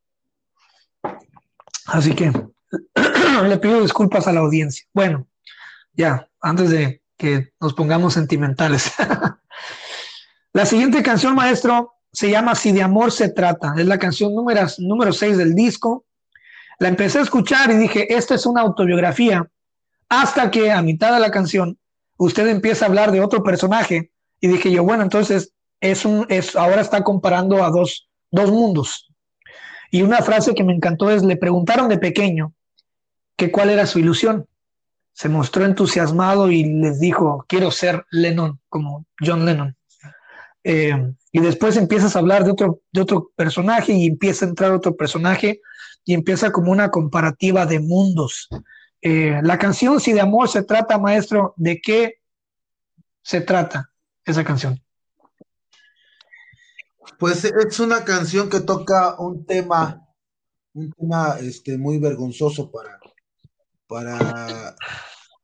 [1.86, 2.30] Así que
[3.48, 4.86] le pido disculpas a la audiencia.
[4.92, 5.26] Bueno,
[5.92, 8.92] ya, antes de que nos pongamos sentimentales.
[10.52, 13.74] la siguiente canción, maestro, se llama Si de amor se trata.
[13.76, 16.04] Es la canción número, número 6 del disco.
[16.78, 19.50] La empecé a escuchar y dije, esta es una autobiografía.
[20.08, 21.78] Hasta que a mitad de la canción
[22.16, 26.56] usted empieza a hablar de otro personaje y dije yo, bueno, entonces es un, es,
[26.56, 29.08] ahora está comparando a dos, dos mundos.
[29.90, 32.52] Y una frase que me encantó es, le preguntaron de pequeño
[33.38, 34.46] que cuál era su ilusión.
[35.12, 39.76] Se mostró entusiasmado y les dijo, quiero ser Lennon, como John Lennon.
[40.64, 44.72] Eh, y después empiezas a hablar de otro, de otro personaje y empieza a entrar
[44.72, 45.60] otro personaje
[46.04, 48.48] y empieza como una comparativa de mundos.
[49.00, 52.14] Eh, la canción, si de amor se trata, maestro, ¿de qué
[53.22, 53.92] se trata
[54.24, 54.82] esa canción?
[57.20, 60.08] Pues es una canción que toca un tema,
[60.74, 62.98] un tema este, muy vergonzoso para,
[63.88, 64.76] para,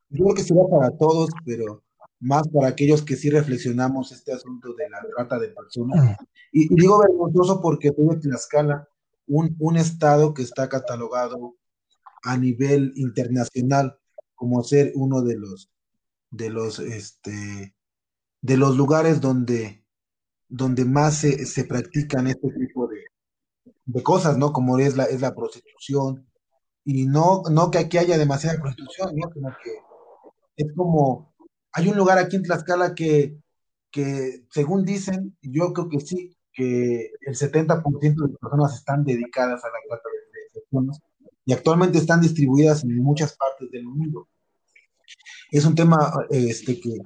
[0.09, 1.83] yo creo que será para todos, pero
[2.19, 6.17] más para aquellos que sí reflexionamos este asunto de la trata de personas.
[6.51, 8.87] Y, digo vergonzoso porque tuve Tlaxcala,
[9.27, 11.55] un, un estado que está catalogado
[12.23, 13.97] a nivel internacional
[14.35, 15.71] como ser uno de los
[16.31, 17.75] de los este
[18.41, 19.85] de los lugares donde
[20.47, 22.97] donde más se, se practican este tipo de,
[23.85, 24.53] de cosas, ¿no?
[24.53, 26.27] Como es la, es la prostitución.
[26.85, 29.29] Y no, no que aquí haya demasiada prostitución, ¿no?
[29.33, 29.71] Sino que
[30.57, 31.33] es como,
[31.73, 33.37] hay un lugar aquí en Tlaxcala que,
[33.91, 39.67] que según dicen, yo creo que sí, que el 70% de personas están dedicadas a
[39.67, 40.09] la trata
[40.53, 40.99] de personas
[41.45, 44.27] y actualmente están distribuidas en muchas partes del mundo.
[45.51, 46.97] Es un tema este, que,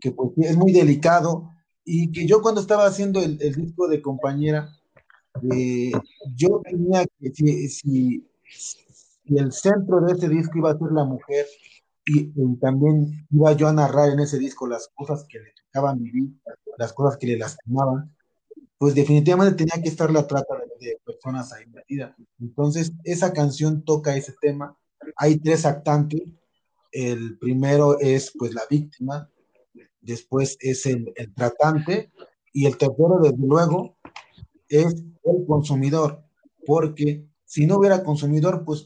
[0.00, 1.50] que pues, es muy delicado
[1.84, 4.70] y que yo cuando estaba haciendo el, el disco de compañera,
[5.52, 5.92] eh,
[6.34, 8.26] yo tenía que, si,
[9.38, 11.46] el centro de ese disco iba a ser la mujer
[12.04, 16.30] y, también iba yo a narrar en ese disco las cosas que le tocaban vivir,
[16.78, 18.14] las cosas que le lastimaban,
[18.78, 22.16] pues definitivamente tenía que estar la trata de, personas ahí metida.
[22.40, 24.76] Entonces, esa canción toca ese tema.
[25.16, 26.22] Hay tres actantes.
[26.90, 29.30] El primero es pues la víctima,
[30.00, 32.10] después es el, el tratante
[32.52, 33.96] y el tercero, desde luego,
[34.68, 36.24] es el consumidor,
[36.66, 38.84] porque si no hubiera consumidor, pues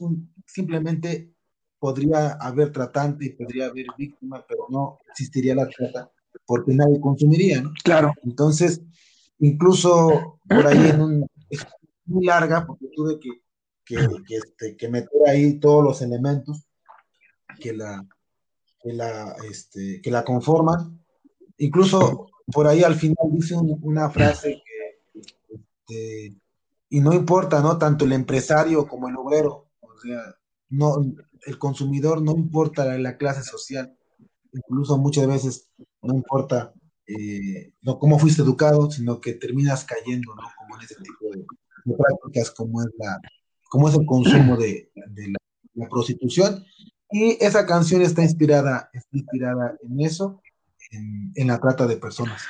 [0.55, 1.33] simplemente
[1.79, 6.11] podría haber tratante y podría haber víctima, pero no existiría la trata
[6.47, 7.73] porque nadie consumiría, ¿no?
[7.83, 8.13] Claro.
[8.23, 8.81] Entonces,
[9.39, 11.67] incluso por ahí en un, es
[12.07, 13.31] muy larga porque tuve que,
[13.85, 16.67] que, que, este, que meter ahí todos los elementos
[17.61, 18.07] que la,
[18.81, 21.05] que la, este, que la conforman.
[21.59, 24.63] Incluso por ahí al final dice una frase
[25.15, 26.35] este,
[26.89, 27.77] y no importa, ¿no?
[27.79, 30.21] Tanto el empresario como el obrero, o sea,
[30.69, 30.97] no,
[31.47, 33.97] el consumidor no importa la, clase social,
[34.53, 35.69] incluso muchas veces
[36.03, 36.73] no importa
[37.07, 40.43] eh, no cómo fuiste educado, sino que terminas cayendo, ¿no?
[40.57, 41.45] Como en ese tipo de,
[41.97, 43.21] prácticas, como es, la,
[43.69, 46.65] como es el consumo de, la, prostitución.
[47.11, 50.41] Y esa canción está inspirada, está inspirada en eso,
[50.91, 52.43] en, en la trata de personas.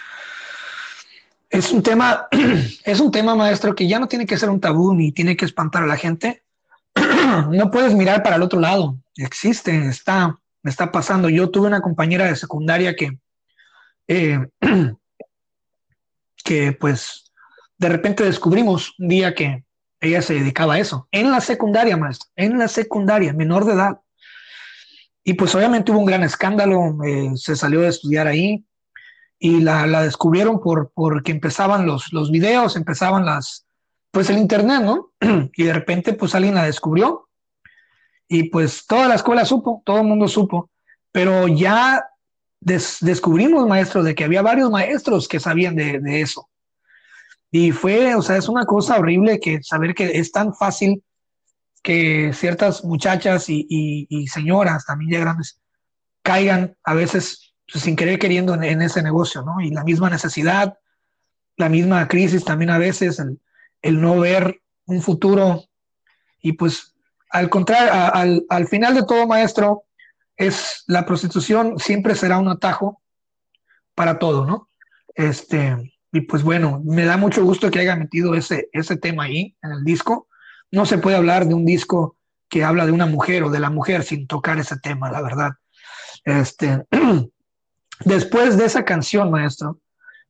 [1.54, 2.26] Es un tema,
[2.84, 5.44] es un tema, maestro, que ya no tiene que ser un tabú ni tiene que
[5.44, 6.43] espantar a la gente.
[7.50, 8.98] no puedes mirar para el otro lado.
[9.16, 11.28] Existe, está, está pasando.
[11.28, 13.18] Yo tuve una compañera de secundaria que,
[14.08, 14.46] eh,
[16.44, 17.32] que pues,
[17.78, 19.64] de repente descubrimos un día que
[20.00, 21.08] ella se dedicaba a eso.
[21.10, 24.00] En la secundaria, maestro, en la secundaria, menor de edad.
[25.22, 28.62] Y pues obviamente hubo un gran escándalo, eh, se salió de estudiar ahí,
[29.38, 33.63] y la, la descubrieron por, porque empezaban los, los videos, empezaban las,
[34.14, 35.12] pues el internet, ¿no?
[35.54, 37.28] y de repente pues alguien la descubrió
[38.26, 40.70] y pues toda la escuela supo, todo el mundo supo,
[41.12, 42.06] pero ya
[42.60, 46.48] descubrimos, maestro, de que había varios maestros que sabían de, eso.
[47.50, 51.04] Y fue, o sea, es una cosa horrible que saber que es tan fácil
[51.82, 55.60] que ciertas muchachas y señoras también ya grandes
[56.24, 59.60] caigan a veces pues, sin querer queriendo en, ese negocio, ¿no?
[59.60, 60.78] Y la misma necesidad,
[61.56, 63.38] la misma crisis también a veces, el,
[63.92, 65.64] no ver un futuro.
[66.40, 66.94] Y pues
[67.30, 69.84] al contrario, al, al final de todo, maestro,
[70.36, 73.00] es la prostitución siempre será un atajo
[73.94, 74.68] para todo, ¿no?
[75.14, 79.56] Este, y pues bueno, me da mucho gusto que haya metido ese, ese tema ahí
[79.62, 80.28] en el disco.
[80.70, 82.16] No se puede hablar de un disco
[82.48, 85.52] que habla de una mujer o de la mujer sin tocar ese tema, la verdad.
[86.24, 86.84] Este,
[88.00, 89.78] Después de esa canción, maestro,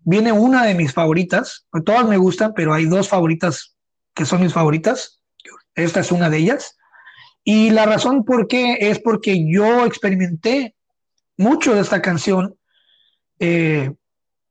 [0.05, 1.67] viene una de mis favoritas.
[1.85, 3.77] Todas me gustan, pero hay dos favoritas
[4.15, 5.21] que son mis favoritas.
[5.75, 6.77] Esta es una de ellas.
[7.43, 10.75] Y la razón por qué es porque yo experimenté
[11.37, 12.57] mucho de esta canción
[13.39, 13.93] eh,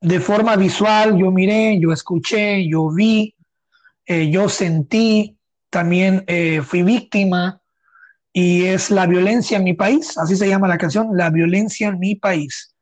[0.02, 1.18] de forma visual.
[1.18, 3.36] Yo miré, yo escuché, yo vi,
[4.06, 5.38] eh, yo sentí,
[5.70, 7.60] también eh, fui víctima.
[8.36, 12.00] Y es la violencia en mi país, así se llama la canción, la violencia en
[12.00, 12.74] mi país.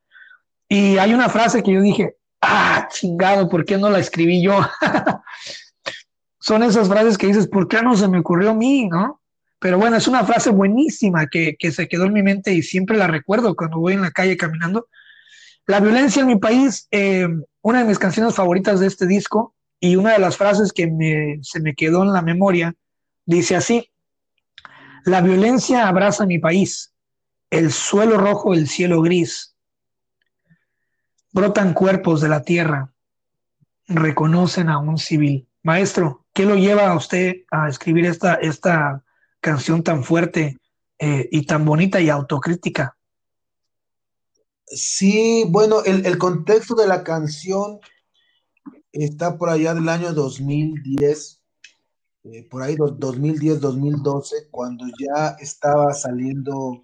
[0.66, 4.60] Y hay una frase que yo dije, ah, chingado, ¿por qué no la escribí yo?
[6.40, 9.20] Son esas frases que dices, ¿por qué no se me ocurrió a mí, no?
[9.60, 12.96] Pero bueno, es una frase buenísima que, que se quedó en mi mente y siempre
[12.96, 14.88] la recuerdo cuando voy en la calle caminando.
[15.66, 17.28] La violencia en mi país, eh,
[17.60, 21.38] una de mis canciones favoritas de este disco y una de las frases que me,
[21.42, 22.74] se me quedó en la memoria,
[23.24, 23.88] dice así,
[25.04, 26.92] la violencia abraza mi país,
[27.50, 29.51] el suelo rojo, el cielo gris,
[31.32, 32.92] brotan cuerpos de la tierra,
[33.86, 35.48] reconocen a un civil.
[35.62, 39.02] Maestro, ¿qué lo lleva a usted a escribir esta, esta
[39.40, 40.58] canción tan fuerte
[40.98, 42.96] eh, y tan bonita y autocrítica?
[44.66, 47.80] Sí, bueno, el, contexto de la canción
[48.92, 51.42] está por allá del año 2010,
[52.24, 56.82] eh, por ahí 2010-2012, cuando ya estaba saliendo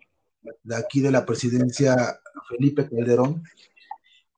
[0.62, 3.42] de aquí de la presidencia Felipe Calderón,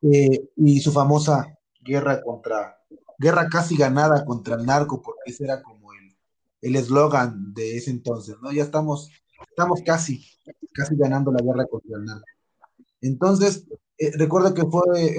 [0.03, 2.79] eh, y su famosa guerra contra,
[3.19, 5.91] guerra casi ganada contra el narco, porque ese era como
[6.63, 8.53] el, eslogan de ese entonces, ¿no?
[8.53, 9.11] Ya estamos,
[9.49, 10.25] estamos casi,
[10.73, 12.27] casi ganando la guerra contra el narco.
[13.01, 13.67] Entonces,
[13.99, 15.17] eh, recuerdo que fue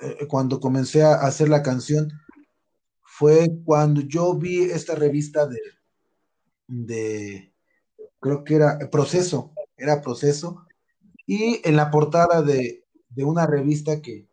[0.00, 2.08] eh, cuando comencé a hacer la canción,
[3.02, 5.60] fue cuando yo vi esta revista de,
[6.66, 7.52] de
[8.18, 10.66] creo que era Proceso, era Proceso,
[11.26, 12.79] y en la portada de,
[13.10, 14.28] de una revista que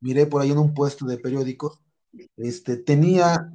[0.00, 1.80] miré por ahí en un puesto de periódicos,
[2.36, 3.52] este, tenía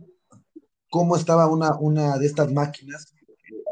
[0.90, 3.14] cómo estaba una, una de estas máquinas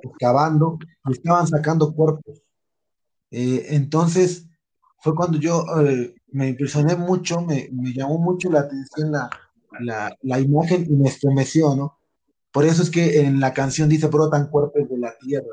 [0.02, 2.42] excavando y estaban sacando cuerpos.
[3.32, 4.46] Eh, entonces,
[5.02, 9.30] fue cuando yo eh, me impresioné mucho, me, me, llamó mucho la atención la,
[9.80, 11.98] la, la, imagen y me estremeció, ¿no?
[12.52, 15.46] Por eso es que en la canción dice, brotan cuerpos de la tierra,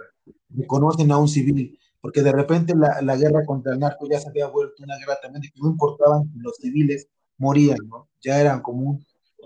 [0.51, 4.29] reconocen a un civil, porque de repente la, la, guerra contra el narco ya se
[4.29, 8.09] había vuelto una guerra también de que no importaban que los civiles morían, ¿no?
[8.23, 9.01] Ya eran como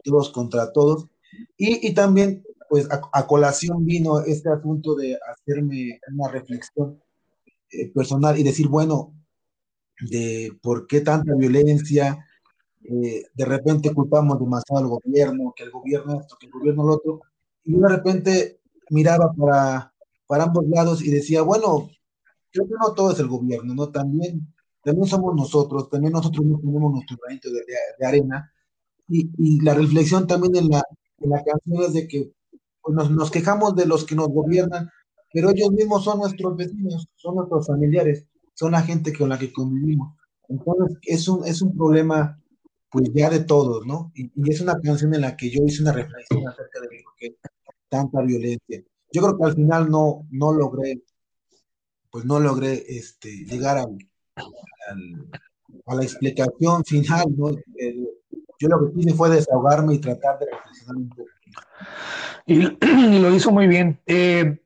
[0.04, 1.06] todos contra todos.
[1.56, 7.02] Y, y también, pues, a, a, colación vino este asunto de hacerme una reflexión
[7.70, 9.14] eh, personal y decir, bueno,
[10.10, 12.26] de por qué tanta violencia,
[12.84, 16.92] eh, de repente culpamos demasiado al gobierno, que el gobierno esto, que el gobierno lo
[16.92, 17.20] otro,
[17.64, 19.94] y de repente miraba para,
[20.26, 21.88] para ambos lados y decía, bueno,
[22.52, 23.90] creo que no todo es el gobierno, ¿no?
[23.90, 28.52] También, también somos nosotros, también nosotros no tenemos nuestro granito de, arena,
[29.08, 30.82] y, y, la reflexión también en la,
[31.18, 32.32] en la canción es de que
[32.80, 34.88] pues nos, nos quejamos de los que nos gobiernan,
[35.32, 39.52] pero ellos mismos son nuestros vecinos, son nuestros familiares, son la gente con la que
[39.52, 40.16] convivimos.
[40.48, 42.40] Entonces, es un, es un problema,
[42.90, 44.10] pues ya de todos, ¿no?
[44.14, 47.14] Y, y, es una canción en la que yo hice una reflexión acerca de por
[47.16, 47.36] qué
[47.88, 48.82] tanta violencia.
[49.12, 51.02] Yo creo que al final no, no logré,
[52.10, 53.96] pues no logré este, llegar al,
[54.34, 55.28] al,
[55.86, 57.48] a la explicación final, ¿no?
[57.76, 58.08] El,
[58.60, 61.30] yo lo que quise fue desahogarme y tratar de reflexionar un poco.
[62.46, 62.60] Y,
[63.20, 63.98] lo hizo muy bien.
[64.06, 64.60] Eh,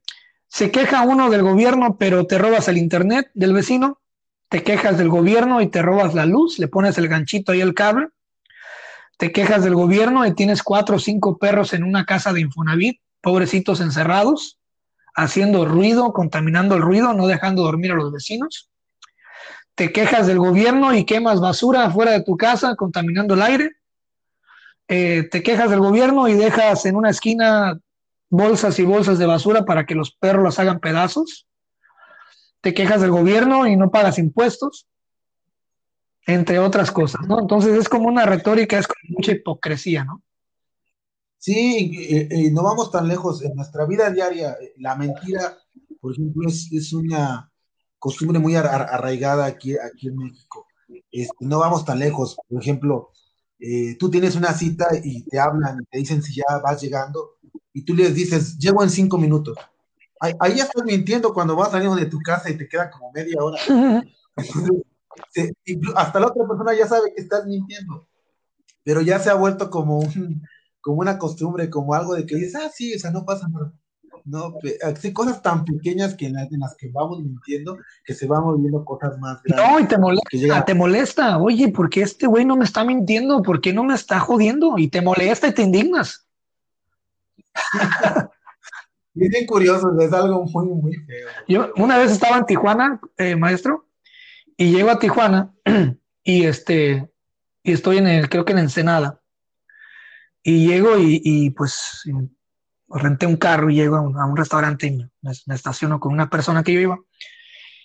[0.49, 4.01] se queja uno del gobierno, pero te robas el internet del vecino,
[4.49, 7.75] te quejas del gobierno y te robas la luz, le pones el ganchito ahí el
[7.75, 8.09] cable,
[9.17, 13.01] te quejas del gobierno y tienes cuatro o cinco perros en una casa de Infonavit,
[13.21, 14.59] pobrecitos encerrados,
[15.15, 18.71] haciendo ruido, contaminando el ruido, no dejando dormir a los vecinos.
[19.75, 23.71] Te quejas del gobierno y quemas basura afuera de tu casa, contaminando el aire.
[24.89, 27.79] Eh, te quejas del gobierno y dejas en una esquina
[28.29, 31.47] bolsas y bolsas de basura para que los perros las hagan pedazos.
[32.61, 34.87] Te quejas del gobierno y no pagas impuestos,
[36.27, 37.21] entre otras cosas.
[37.29, 40.23] Entonces es como una retórica, es como mucha hipocresía, ¿no?
[41.45, 43.43] Sí, y, y no vamos tan lejos.
[43.43, 45.59] En nuestra vida diaria, la mentira,
[46.01, 47.53] por ejemplo, es, es una
[47.99, 50.67] costumbre muy arraigada aquí, aquí en México.
[51.13, 52.39] Este, no vamos tan lejos.
[52.49, 53.11] Por ejemplo,
[53.59, 57.33] eh, tú tienes una cita y te hablan y te dicen si ya vas llegando
[57.75, 59.59] y tú les dices, llego en cinco minutos.
[60.21, 63.13] Ahí, ahí ya estás mintiendo cuando vas saliendo de tu casa y te queda como
[63.13, 63.59] media hora.
[64.37, 65.53] Entonces,
[65.95, 68.09] hasta la otra persona ya sabe que estás mintiendo,
[68.83, 70.43] pero ya se ha vuelto como, un,
[70.85, 73.73] como una costumbre, como algo de que dices, ah, sí, o sea, no pasa nada.
[74.27, 78.27] No, así cosas tan pequeñas que en las, en las, que vamos mintiendo, que se
[78.27, 79.71] van volviendo cosas más grandes.
[79.71, 80.65] No, y te molesta, llega...
[80.65, 81.39] te molesta.
[81.39, 83.43] Oye, ¿por qué este güey no me está mintiendo?
[83.43, 84.79] ¿Por qué no me está jodiendo?
[84.79, 86.27] Y te molesta y te indignas.
[89.15, 91.29] es bien curioso, es algo muy, muy feo.
[91.49, 93.89] Yo una vez estaba en Tijuana, eh, maestro,
[94.57, 95.55] y llego a Tijuana
[96.23, 97.11] y este
[97.63, 99.21] y estoy en el, creo que en Ensenada.
[100.45, 102.03] Y llego y, y pues
[102.89, 106.29] renté un carro y llego a un, a un restaurante y me, estaciono con una
[106.29, 106.99] persona que yo iba.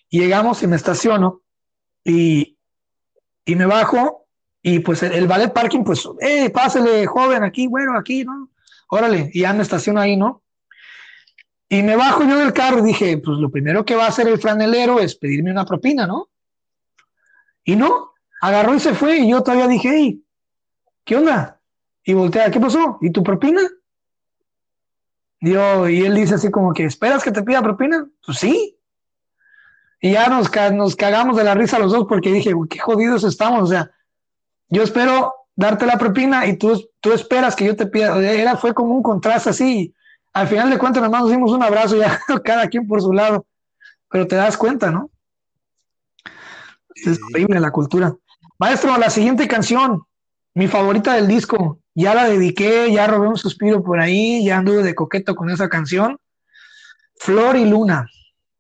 [0.09, 1.41] Y llegamos y me estaciono
[2.03, 2.59] y,
[3.45, 4.27] y me bajo
[4.61, 8.51] y pues el, el ballet parking, pues, eh, pásele, joven, aquí, bueno, aquí, ¿no?
[8.89, 10.43] Órale, y ya me estaciono ahí, ¿no?
[11.69, 14.27] Y me bajo yo del carro y dije, pues lo primero que va a hacer
[14.27, 16.29] el franelero es pedirme una propina, ¿no?
[17.63, 20.23] Y no, agarró y se fue y yo todavía dije, hey,
[21.05, 21.58] ¿qué onda?
[22.03, 22.97] Y voltea, ¿qué pasó?
[23.01, 23.61] ¿Y tu propina?
[25.41, 28.05] Y él dice así como que, ¿esperas que te pida propina?
[28.25, 28.77] Pues sí.
[30.01, 33.63] Y ya nos, nos cagamos de la risa los dos porque dije, qué jodidos estamos.
[33.63, 33.91] O sea,
[34.69, 38.17] yo espero darte la propina y tú, tú esperas que yo te pida.
[38.17, 39.93] Era, fue como un contraste así.
[40.33, 43.13] Al final de cuentas, nada más nos dimos un abrazo ya, cada quien por su
[43.13, 43.45] lado.
[44.09, 45.09] Pero te das cuenta, ¿no?
[46.95, 48.15] Es horrible la cultura.
[48.57, 50.03] Maestro, la siguiente canción,
[50.53, 54.83] mi favorita del disco, ya la dediqué, ya robé un suspiro por ahí, ya anduve
[54.83, 56.17] de coqueto con esa canción.
[57.17, 58.07] Flor y Luna,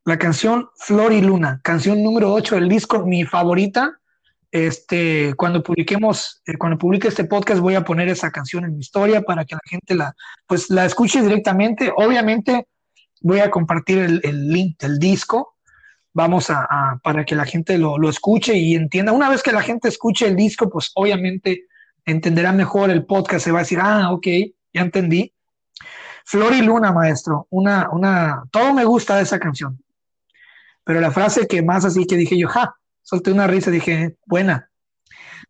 [0.03, 3.95] la canción Flor y Luna, canción número 8 del disco, mi favorita,
[4.51, 8.79] Este, cuando publiquemos, eh, cuando publique este podcast, voy a poner esa canción en mi
[8.79, 10.15] historia para que la gente la,
[10.45, 11.93] pues, la escuche directamente.
[11.95, 12.67] Obviamente,
[13.21, 15.55] voy a compartir el, link del disco.
[16.13, 19.13] Vamos a, a, para que la gente lo, lo escuche y entienda.
[19.13, 21.68] Una vez que la gente escuche el disco, pues obviamente
[22.05, 24.27] entenderá mejor el podcast, se va a decir, ah, ok,
[24.73, 25.33] ya entendí.
[26.25, 29.83] Flor y Luna, maestro, una, una, todo me gusta de esa canción.
[30.83, 34.69] Pero la frase que más así que dije yo, ja, solté una risa, dije, buena.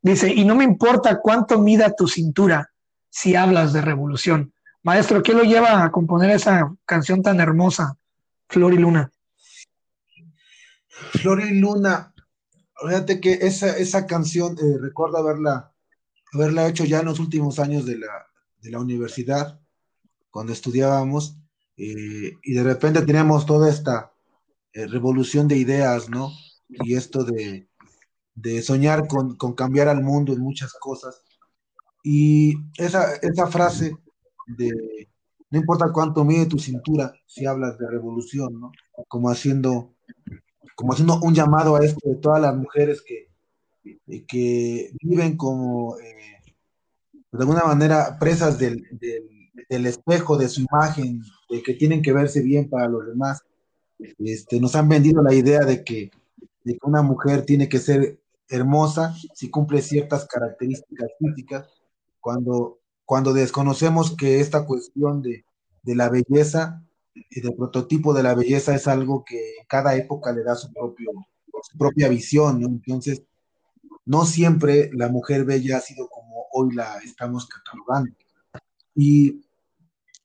[0.02, 2.72] Dice, y no me importa cuánto mida tu cintura
[3.10, 4.54] si hablas de revolución.
[4.84, 7.98] Maestro, ¿qué lo lleva a componer esa canción tan hermosa,
[8.48, 9.12] Flor y Luna?
[11.12, 12.14] Flor y Luna,
[12.88, 15.72] fíjate que esa, esa canción, eh, recuerdo haberla,
[16.34, 18.28] haberla hecho ya en los últimos años de la,
[18.62, 19.60] de la universidad,
[20.32, 21.38] cuando estudiábamos,
[21.78, 24.12] eh, y de repente teníamos toda esta
[24.74, 26.32] eh, revolución de ideas, ¿no?
[26.68, 27.68] Y esto de,
[28.36, 31.24] de soñar con, con, cambiar al mundo en muchas cosas.
[32.04, 33.96] Y esa, esa frase
[34.48, 35.10] de
[35.52, 38.72] no importa cuánto mide tu cintura, si hablas de revolución, ¿no?
[39.08, 39.96] Como haciendo,
[40.76, 43.29] como haciendo un llamado a esto de todas las mujeres que,
[44.28, 46.54] que viven como, eh,
[47.32, 52.14] de alguna manera, presas del, del, del, espejo de su imagen, de que tienen que
[52.14, 53.42] verse bien para los demás.
[54.20, 56.12] Este, nos han vendido la idea de que,
[56.64, 61.68] de que una mujer tiene que ser hermosa si cumple ciertas características físicas,
[62.20, 62.80] cuando
[63.10, 65.44] cuando desconocemos que esta cuestión de,
[65.82, 66.86] de, la belleza
[67.16, 71.10] y del prototipo de la belleza es algo que cada época le da su, propio,
[71.64, 72.68] su propia visión, ¿no?
[72.68, 73.24] Entonces,
[74.10, 78.12] no siempre la mujer bella ha sido como hoy la estamos catalogando.
[78.96, 79.42] Y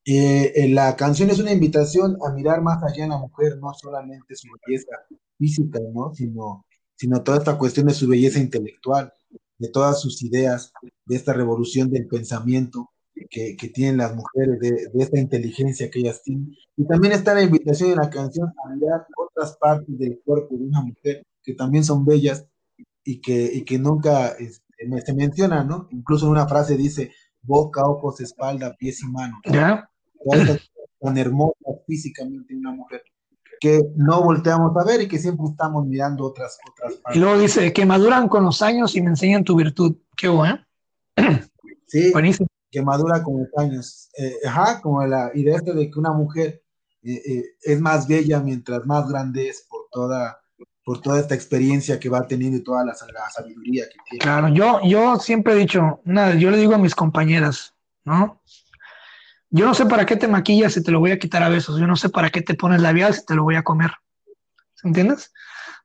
[0.06, 4.36] eh, la canción es una invitación a mirar más allá en la mujer, no solamente
[4.36, 4.96] su belleza
[5.36, 6.14] física, ¿no?
[6.14, 6.64] Sino,
[6.96, 9.12] sino toda esta cuestión de su belleza intelectual
[9.58, 10.72] de todas sus ideas,
[11.04, 12.90] de esta revolución del pensamiento
[13.28, 16.56] que, que tienen las mujeres, de, de, esta inteligencia que ellas tienen.
[16.74, 20.64] Y también está la invitación en la canción a mirar otras partes del cuerpo de
[20.64, 22.46] una mujer que también son bellas
[23.04, 24.62] y que, y que nunca este,
[25.04, 25.88] se menciona, ¿no?
[25.90, 29.38] Incluso en una frase dice boca, ojos, espalda, pies y manos.
[29.44, 29.88] ¿Ya?
[31.00, 31.54] Tan hermosa
[31.86, 33.02] físicamente una mujer
[33.60, 37.16] que no volteamos a ver y que siempre estamos mirando otras otras partes.
[37.16, 39.96] Y luego dice que maduran con los años y me enseñan tu virtud.
[40.16, 40.58] Qué bueno.
[41.86, 42.48] Sí, Buenísimo.
[42.70, 44.10] que madura con los años.
[44.18, 46.62] Eh, ajá, como la idea de que una mujer
[47.02, 50.43] eh, eh, es más bella mientras más grande es por toda
[50.84, 54.22] por toda esta experiencia que va teniendo y toda la, sabiduría que tiene.
[54.22, 57.74] Claro, yo, yo siempre he dicho, nada, yo le digo a mis compañeras,
[58.04, 58.40] ¿no?
[59.48, 61.78] Yo no sé para qué te maquillas si te lo voy a quitar a besos.
[61.78, 63.92] Yo no sé para qué te pones labial si te lo voy a comer.
[64.82, 65.32] ¿Entiendes?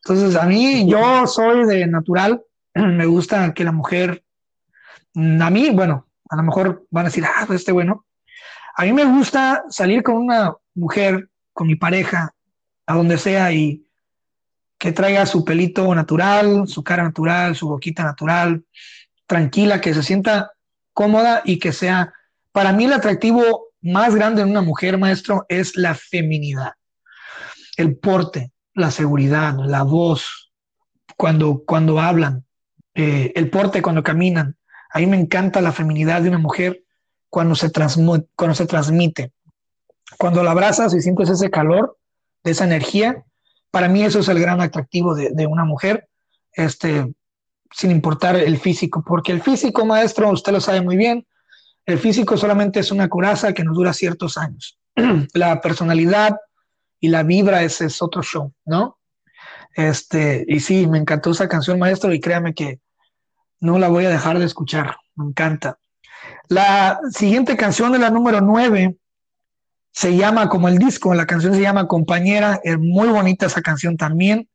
[0.03, 2.43] Entonces, a mí, yo soy de natural.
[2.73, 4.23] Me gusta que la mujer,
[5.15, 8.05] a mí, bueno, a lo mejor van a decir, ah, pues este bueno.
[8.75, 12.33] A mí me gusta salir con una mujer, con mi pareja,
[12.85, 13.85] a donde sea y
[14.79, 18.63] que traiga su pelito natural, su cara natural, su boquita natural,
[19.27, 20.53] tranquila, que se sienta
[20.93, 22.13] cómoda y que sea
[22.51, 26.73] para mí el atractivo más grande en una mujer, maestro, es la feminidad.
[27.77, 30.51] El porte, la seguridad, la voz,
[31.15, 32.45] cuando, cuando hablan,
[32.95, 34.57] eh, el porte cuando caminan.
[34.91, 36.83] A mí me encanta la feminidad de una mujer
[37.29, 39.31] cuando se, cuando se transmite.
[40.17, 41.97] Cuando la abrazas y sientes ese calor,
[42.43, 43.23] esa energía,
[43.71, 46.07] para mí eso es el gran atractivo de, una mujer,
[46.53, 47.13] este,
[47.71, 51.25] sin importar el físico, porque el físico, maestro, usted lo sabe muy bien,
[51.85, 54.79] el físico solamente es una coraza que nos dura ciertos años.
[55.33, 56.37] la personalidad
[56.99, 58.97] y la vibra ese es otro show, ¿no?
[59.75, 62.79] Este, y sí, me encantó esa canción, maestro, y créame que
[63.59, 65.79] no la voy a dejar de escuchar, me encanta.
[66.47, 68.98] La siguiente canción de la número 9
[69.91, 73.97] se llama como el disco, la canción se llama Compañera, es muy bonita esa canción
[73.97, 74.49] también,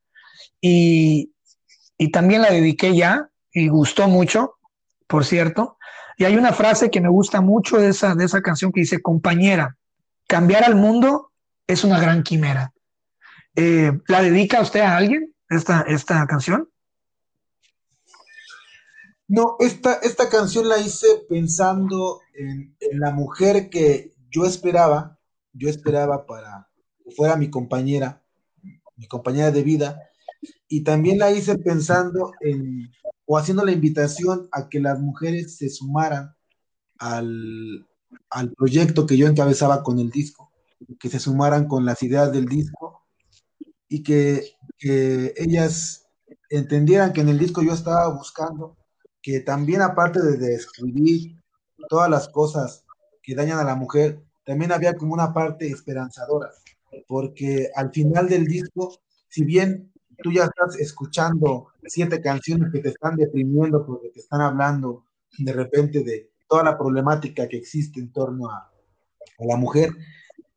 [0.61, 1.33] y,
[1.99, 4.55] y también la dediqué ya, y gustó mucho,
[5.07, 5.79] por cierto.
[6.17, 9.03] Y hay una frase que me gusta mucho de esa, de esa canción que dice,
[9.03, 9.77] compañera,
[10.27, 11.33] cambiar al mundo
[11.67, 12.73] es una gran quimera.
[13.57, 16.69] Eh, ¿La dedica usted a alguien esta, esta canción?
[19.27, 25.19] No, esta, esta canción la hice pensando en, en, la mujer que yo esperaba,
[25.55, 26.69] yo esperaba para
[27.03, 28.23] que fuera mi compañera,
[28.97, 30.01] mi compañera de vida,
[30.69, 32.91] y también la hice pensando en,
[33.25, 36.35] o haciendo la invitación a que las mujeres se sumaran
[36.99, 37.87] al,
[38.31, 40.53] al proyecto que yo encabezaba con el disco,
[40.99, 43.05] que se sumaran con las ideas del disco
[43.89, 46.07] y que, que ellas
[46.51, 48.77] entendieran que en el disco yo estaba buscando
[49.23, 51.41] que también aparte de describir
[51.89, 52.85] todas las cosas
[53.23, 56.51] que dañan a la mujer, también había como una parte esperanzadora,
[57.09, 59.93] porque al final del disco, si bien
[60.23, 65.05] tú ya estás escuchando siete canciones que te están deprimiendo porque te están hablando
[65.39, 68.71] de repente de toda la problemática que existe en torno a,
[69.41, 69.91] la mujer,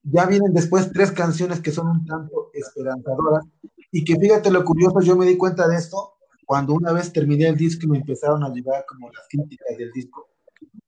[0.03, 3.43] ya vienen después tres canciones que son un tanto esperanzadoras
[3.91, 6.13] y que fíjate lo curioso, yo me di cuenta de esto
[6.45, 9.91] cuando una vez terminé el disco y me empezaron a llegar como las críticas del
[9.91, 10.29] disco.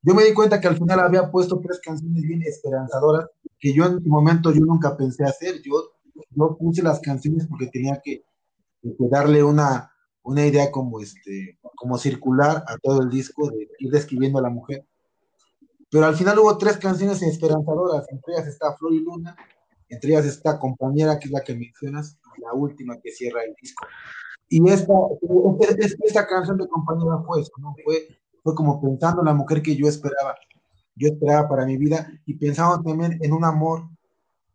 [0.01, 3.27] Yo me di cuenta que al final había puesto tres canciones bien esperanzadoras
[3.59, 5.61] que yo en su momento yo nunca pensé hacer.
[5.61, 5.91] Yo,
[6.31, 8.23] yo puse las canciones porque tenía que,
[8.81, 9.91] que darle una,
[10.23, 14.49] una idea como, este, como circular a todo el disco, de ir describiendo a la
[14.49, 14.85] mujer.
[15.91, 19.35] Pero al final hubo tres canciones esperanzadoras, entre ellas está Flor y Luna,
[19.89, 23.55] entre ellas está Compañera, que es la que mencionas, y la última que cierra el
[23.59, 23.85] disco.
[24.49, 24.93] Y esta,
[26.03, 27.75] esta, canción de Compañera fue eso, ¿no?
[27.83, 28.07] Fue,
[28.43, 30.35] fue como pensando en la mujer que yo esperaba,
[30.95, 33.89] yo esperaba para mi vida, y pensando también en un amor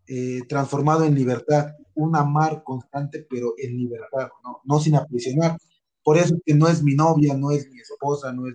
[0.07, 4.61] eh, transformado en libertad, un amar constante, pero en libertad, ¿no?
[4.65, 5.57] no sin aprisionar.
[6.03, 8.55] Por eso que no es mi novia, no es mi esposa, no es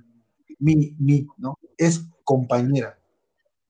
[0.60, 1.58] mi, mi, ¿no?
[1.78, 3.00] Es compañera.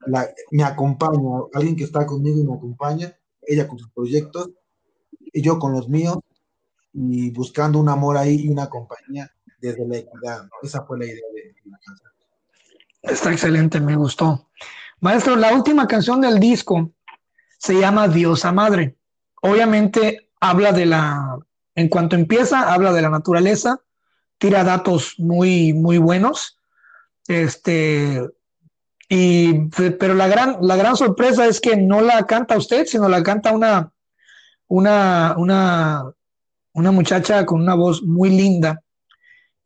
[0.06, 1.20] La, me acompaña,
[1.54, 4.50] alguien que está conmigo y me acompaña, ella con sus proyectos
[5.32, 6.18] y yo con los míos,
[6.92, 9.30] y buscando un amor ahí y una compañía
[9.60, 10.48] desde la equidad.
[10.62, 11.22] Esa fue la idea.
[13.02, 14.48] Está excelente, me gustó.
[15.00, 16.92] Maestro, la última canción del disco
[17.58, 18.96] se llama Diosa Madre.
[19.42, 21.38] Obviamente habla de la,
[21.74, 23.80] en cuanto empieza, habla de la naturaleza,
[24.38, 26.58] tira datos muy, muy buenos.
[27.26, 28.22] Este,
[29.08, 29.68] y,
[29.98, 33.52] pero la gran, la gran sorpresa es que no la canta usted, sino la canta
[33.52, 33.92] una,
[34.68, 36.04] una, una,
[36.72, 38.82] una muchacha con una voz muy linda.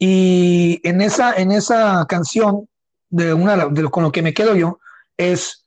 [0.07, 2.69] Y en esa, en esa canción,
[3.09, 4.79] de una, de, con lo que me quedo yo,
[5.17, 5.65] es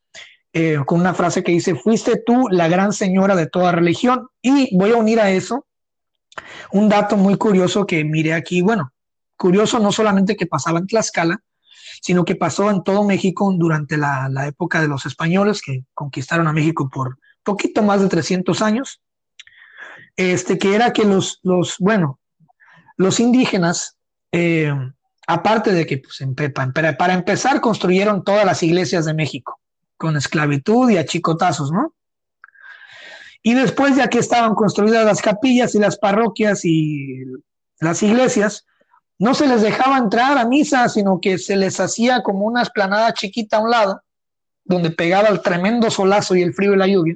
[0.53, 4.27] eh, con una frase que dice, fuiste tú la gran señora de toda religión.
[4.43, 5.65] Y voy a unir a eso
[6.71, 8.61] un dato muy curioso que miré aquí.
[8.61, 8.93] Bueno,
[9.37, 11.41] curioso no solamente que pasaba en Tlaxcala,
[12.03, 16.53] sino que pasó en todo México durante la, época de los españoles que conquistaron a
[16.53, 19.01] México por poquito más de 300 años,
[20.15, 22.19] este, que era que los, los bueno,
[22.97, 23.96] los indígenas,
[24.31, 24.73] eh,
[25.27, 26.19] aparte de que pues,
[26.73, 29.59] para, para empezar construyeron todas las iglesias de México,
[29.97, 31.93] con esclavitud y achicotazos, ¿no?
[33.43, 37.23] Y después, ya que estaban construidas las capillas y las parroquias y
[37.79, 38.65] las iglesias,
[39.19, 43.13] no se les dejaba entrar a misa, sino que se les hacía como una esplanada
[43.13, 44.01] chiquita a un lado,
[44.63, 47.15] donde pegaba el tremendo solazo y el frío y la lluvia.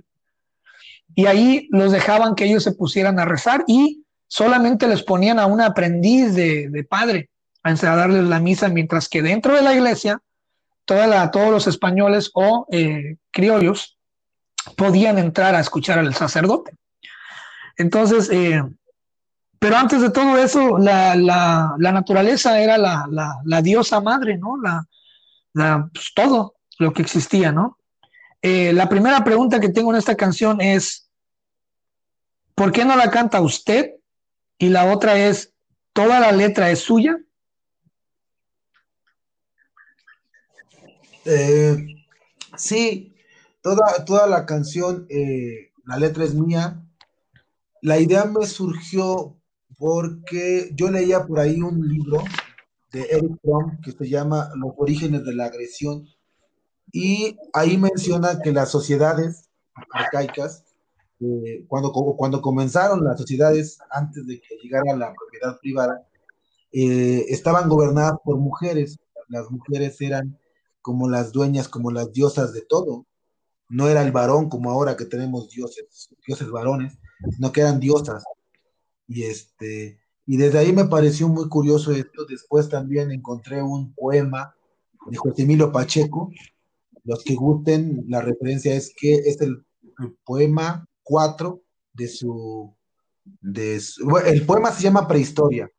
[1.14, 4.01] Y ahí los dejaban que ellos se pusieran a rezar y
[4.32, 7.30] solamente les ponían a un aprendiz de, padre
[7.64, 10.22] a darles la misa, mientras que dentro de la iglesia,
[10.86, 13.98] todos los españoles o eh, criollos
[14.78, 16.72] podían entrar a escuchar al sacerdote.
[17.76, 18.64] Entonces, eh,
[19.60, 24.56] pero antes de todo eso, la, naturaleza era la, diosa madre, ¿no?
[25.54, 27.78] La, pues, todo lo que existía, ¿no?
[28.42, 31.10] Eh, la primera pregunta que tengo en esta canción es,
[32.56, 33.96] ¿por qué no la canta usted?
[34.62, 35.56] Y la otra es,
[35.92, 37.20] ¿toda la letra es suya?
[41.26, 41.78] Eh,
[42.56, 43.16] sí,
[43.64, 46.80] toda, toda la canción, eh, la letra es mía.
[47.82, 49.36] La idea me surgió
[49.80, 52.24] porque yo leía por ahí un libro
[52.92, 56.08] de Eric Fromm que se llama Los orígenes de la agresión
[56.92, 59.50] y ahí menciona que las sociedades
[59.92, 60.66] arcaicas,
[61.22, 66.08] eh, cuando, cuando comenzaron las sociedades antes de que llegara la propiedad privada,
[66.72, 69.00] eh, estaban gobernadas por mujeres.
[69.28, 70.40] Las mujeres eran
[70.82, 73.06] como las dueñas, como las diosas de todo.
[73.70, 76.98] No era el varón como ahora que tenemos dioses, dioses varones,
[77.36, 78.24] sino que eran diosas.
[79.08, 82.26] Y, este, y desde ahí me pareció muy curioso esto.
[82.26, 84.56] Después también encontré un poema
[85.08, 86.32] de José Emilio Pacheco.
[87.04, 89.64] Los que gusten, la referencia es que es el,
[90.26, 92.74] poema 4 de su,
[93.42, 93.82] de
[94.28, 95.70] el poema se llama Prehistoria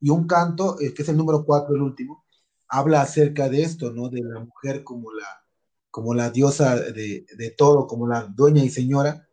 [0.00, 2.24] y un canto, eh, que es el número 4, el último,
[2.66, 4.08] habla acerca de esto, ¿no?
[4.08, 5.44] De la mujer como la,
[5.92, 9.28] como la diosa de, de todo, como la dueña y señora,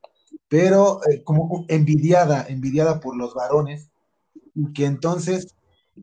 [0.47, 3.89] pero eh, como envidiada, envidiada por los varones,
[4.53, 5.55] y que entonces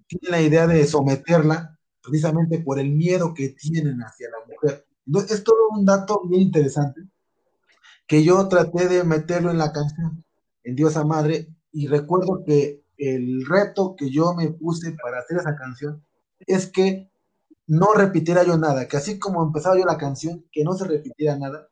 [0.09, 4.85] tienen la idea de someterla precisamente por el miedo que tienen hacia la mujer.
[5.29, 7.03] es todo un dato bien interesante
[8.07, 10.25] que yo traté de meterlo en la canción,
[10.63, 15.57] en Diosa Madre, y recuerdo que el reto que yo me puse para hacer esa
[15.57, 16.05] canción
[16.47, 17.11] es que
[17.67, 21.37] no repitiera yo nada, que así como empezaba yo la canción, que no se repitiera
[21.37, 21.69] nada,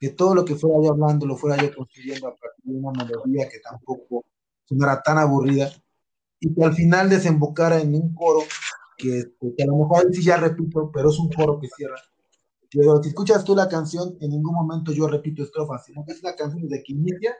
[0.00, 3.04] que todo lo que fuera yo hablando lo fuera yo construyendo a partir de una
[3.04, 4.24] melodía que tampoco
[4.70, 5.70] no era tan aburrida,
[6.40, 8.40] y que al final desembocara en un coro
[8.96, 11.96] que, a lo mejor sí ya repito, pero es un coro que cierra.
[12.74, 16.20] Pero si escuchas tú la canción, en ningún momento yo repito estrofas, sino que es
[16.20, 17.36] una canción desde que inicia,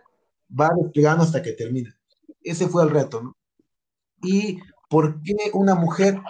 [0.49, 1.95] va despegando hasta que termina.
[2.41, 3.37] Ese fue el reto, ¿no?
[4.23, 6.21] ¿Y por qué una mujer?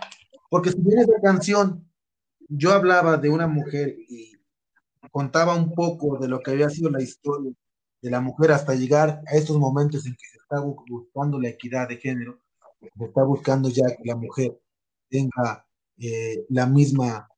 [0.48, 1.86] Porque si bien esa canción,
[2.48, 4.32] yo hablaba de una mujer y
[5.10, 7.52] contaba un poco de lo que había sido la historia
[8.00, 11.88] de la mujer hasta llegar a estos momentos en que se está buscando la equidad
[11.88, 12.40] de género,
[12.80, 14.58] se está buscando ya que la mujer
[15.10, 15.66] tenga
[15.98, 17.28] eh, la misma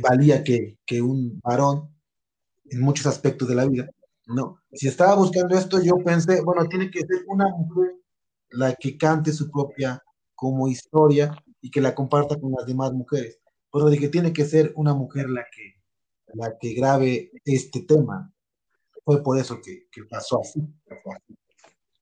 [0.00, 1.94] valía que, que, un varón
[2.70, 3.88] en muchos aspectos de la vida.
[4.26, 7.92] No, si estaba buscando esto, yo pensé, bueno, tiene que ser una mujer
[8.50, 10.02] la que cante su propia
[10.34, 13.38] como historia y que la comparta con las demás mujeres.
[13.72, 15.74] Pero dije, tiene que ser una mujer la que,
[16.34, 18.32] la que grabe este tema.
[19.04, 20.60] Fue por eso que, que pasó así.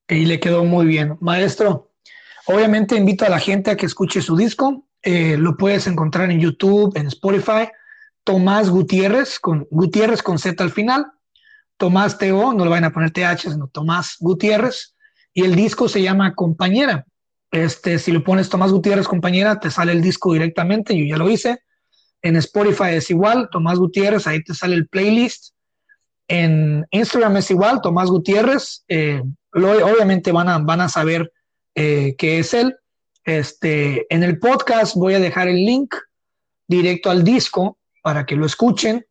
[0.09, 1.17] Y le quedó muy bien.
[1.21, 1.93] Maestro,
[2.47, 4.87] obviamente invito a la gente a que escuche su disco.
[5.05, 7.69] Eh, lo puedes encontrar en YouTube, en Spotify.
[8.25, 11.07] Tomás Gutiérrez, con Gutiérrez con Z al final.
[11.77, 14.95] Tomás Teo, no le van a poner TH, sino Tomás Gutiérrez.
[15.35, 17.05] Y el disco se llama Compañera.
[17.51, 20.97] Este, si lo pones Tomás Gutiérrez Compañera, te sale el disco directamente.
[20.97, 21.61] Yo ya lo hice.
[22.23, 25.53] En Spotify es igual, Tomás Gutiérrez, ahí te sale el playlist.
[26.27, 28.83] En Instagram es igual, Tomás Gutiérrez.
[28.89, 31.31] Eh, obviamente van a, van a saber
[31.75, 32.75] eh, qué es él.
[33.25, 35.95] Este, en el podcast voy a dejar el link
[36.69, 39.07] directo al disco para que lo escuchen.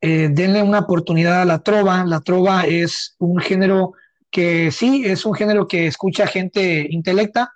[0.00, 2.04] Eh, denle una oportunidad a la trova.
[2.04, 3.92] La trova es un género
[4.30, 7.52] que sí, es un género que escucha gente intelecta,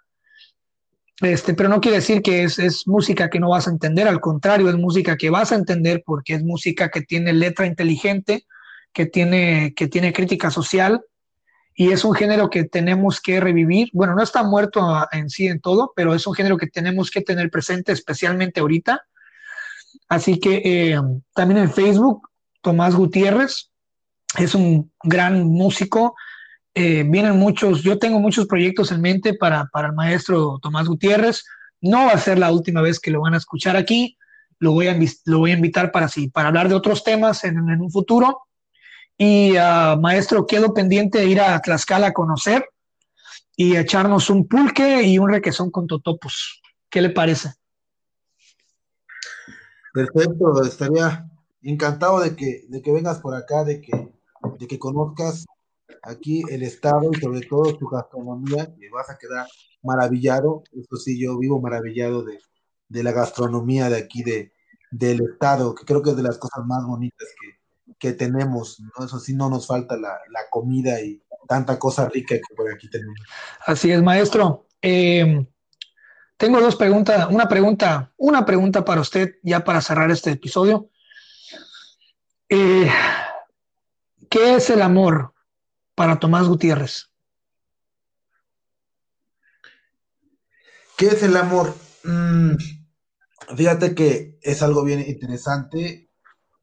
[1.20, 4.20] este, pero no quiere decir que es, es, música que no vas a entender, al
[4.20, 8.44] contrario, es música que vas a entender porque es música que tiene letra inteligente,
[8.92, 11.04] que tiene, que tiene crítica social
[11.74, 13.90] y es un género que tenemos que revivir.
[13.92, 17.20] Bueno, no está muerto en sí en todo, pero es un género que tenemos que
[17.20, 19.02] tener presente, especialmente ahorita.
[20.08, 21.00] Así que eh,
[21.34, 22.28] también en Facebook,
[22.60, 23.70] Tomás Gutiérrez
[24.38, 26.14] es un gran músico.
[26.74, 31.44] Eh, vienen muchos, yo tengo muchos proyectos en mente para, para el maestro Tomás Gutiérrez.
[31.80, 34.16] No va a ser la última vez que lo van a escuchar aquí.
[34.60, 37.56] Lo voy a, lo voy a invitar para, sí, para hablar de otros temas en,
[37.68, 38.42] en un futuro.
[39.16, 42.68] Y uh, maestro, quedo pendiente de ir a Tlaxcala a conocer
[43.56, 46.60] y echarnos un pulque y un requesón con totopos.
[46.90, 47.54] ¿Qué le parece?
[49.92, 51.30] Perfecto, estaría
[51.62, 54.12] encantado de que, de que vengas por acá, de que,
[54.58, 55.46] de que conozcas
[56.02, 59.46] aquí el estado y sobre todo tu gastronomía, y vas a quedar
[59.82, 60.64] maravillado.
[60.72, 62.40] Esto sí, yo vivo maravillado de,
[62.88, 64.52] de la gastronomía de aquí de,
[64.90, 67.43] del estado, que creo que es de las cosas más bonitas que,
[68.04, 69.06] que tenemos, ¿no?
[69.06, 70.18] Eso sí, no nos falta la,
[70.50, 73.18] comida y tanta cosa rica que por aquí tenemos.
[73.64, 74.66] Así es, maestro.
[74.82, 75.46] Eh,
[76.36, 80.90] tengo dos preguntas, una pregunta, una pregunta para usted ya para cerrar este episodio.
[82.50, 82.92] Eh,
[84.28, 85.32] ¿Qué es el amor
[85.94, 87.10] para Tomás Gutiérrez?
[90.98, 91.74] ¿Qué es el amor?
[92.02, 92.56] Mm,
[93.56, 96.10] fíjate que es algo bien interesante.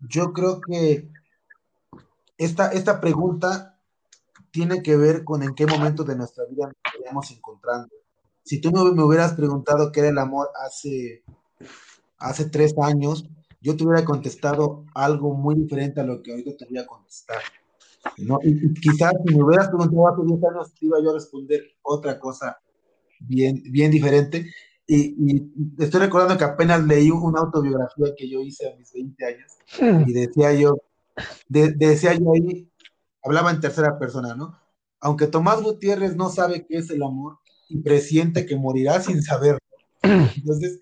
[0.02, 1.10] Yo creo que
[2.46, 3.78] esta, pregunta
[4.52, 7.90] tiene que ver con en qué momento de nuestra vida nos estamos encontrando.
[8.44, 11.24] Si tú me, hubieras preguntado qué era el amor hace,
[12.18, 13.30] hace tres años,
[13.62, 17.38] yo te hubiera contestado algo muy diferente a lo que ahorita te voy a contestar.
[18.18, 18.40] ¿no?
[18.42, 22.20] Y, quizás si me hubieras preguntado hace 10 años, te iba yo a responder otra
[22.20, 22.60] cosa
[23.20, 24.52] bien, bien diferente.
[24.88, 29.26] Y, y, estoy recordando que apenas leí una autobiografía que yo hice a mis 20
[29.26, 30.10] años hmm.
[30.10, 30.76] y decía yo,
[31.48, 32.70] decía yo ahí,
[33.24, 34.58] hablaba en tercera persona, ¿no?
[35.00, 39.60] Aunque Tomás Gutiérrez no sabe qué es el amor y presiente que morirá sin saberlo.
[40.02, 40.80] Entonces,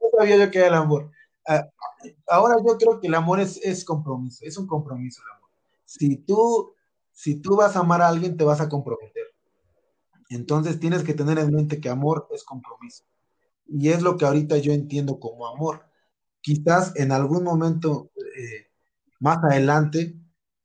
[0.00, 1.10] no yo qué el amor.
[1.46, 1.68] Ah,
[2.28, 5.50] ahora yo creo que el amor es, es compromiso, es un compromiso el amor.
[5.84, 6.74] Si tú,
[7.12, 9.26] si tú vas a amar a alguien, te vas a comprometer.
[10.28, 13.04] Entonces tienes que tener en mente que amor es compromiso.
[13.66, 15.86] Y es lo que ahorita yo entiendo como amor.
[16.40, 18.71] Quizás en algún momento eh,
[19.22, 20.16] más adelante,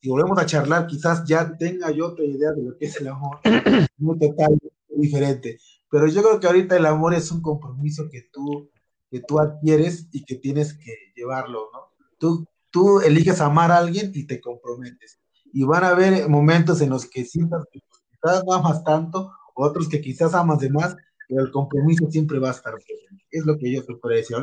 [0.01, 3.07] si volvemos a charlar, quizás ya tenga yo otra idea de lo que es el
[3.07, 3.39] amor,
[3.97, 4.57] muy total,
[4.89, 5.59] diferente.
[5.89, 8.69] Pero yo creo que ahorita el amor es un compromiso que tú,
[9.11, 11.93] que tú adquieres y que tienes que llevarlo, ¿no?
[12.17, 15.19] Tú, tú eliges amar a alguien y te comprometes.
[15.53, 17.79] Y van a haber momentos en los que sientas que
[18.09, 20.95] quizás no amas tanto otros que quizás amas de más,
[21.27, 23.23] pero el compromiso siempre va a estar presente.
[23.29, 24.37] Es lo que yo te puedo decir.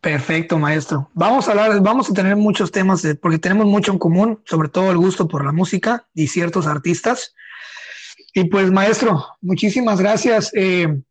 [0.00, 1.10] Perfecto, maestro.
[1.12, 4.90] Vamos a hablar, vamos a tener muchos temas porque tenemos mucho en común, sobre todo
[4.90, 7.34] el gusto por la música y ciertos artistas.
[8.32, 10.52] Y pues, maestro, muchísimas gracias.
[10.54, 11.02] Eh,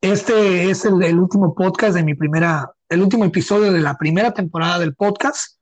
[0.00, 4.80] este es el, último podcast de mi primera, el último episodio de la primera temporada
[4.80, 5.58] del podcast.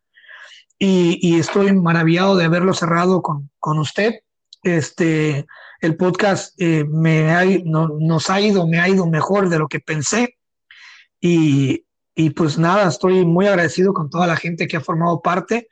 [0.78, 4.14] Y, estoy maravillado de haberlo cerrado con, con usted.
[4.62, 5.46] Este,
[5.80, 9.80] el podcast eh, me ha, nos ha ido, me ha ido mejor de lo que
[9.80, 10.38] pensé.
[11.20, 15.68] Y, y pues nada, estoy muy agradecido con toda la gente que ha formado parte.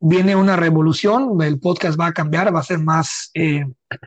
[0.00, 3.64] Viene una revolución, el podcast va a cambiar, va a ser más, eh,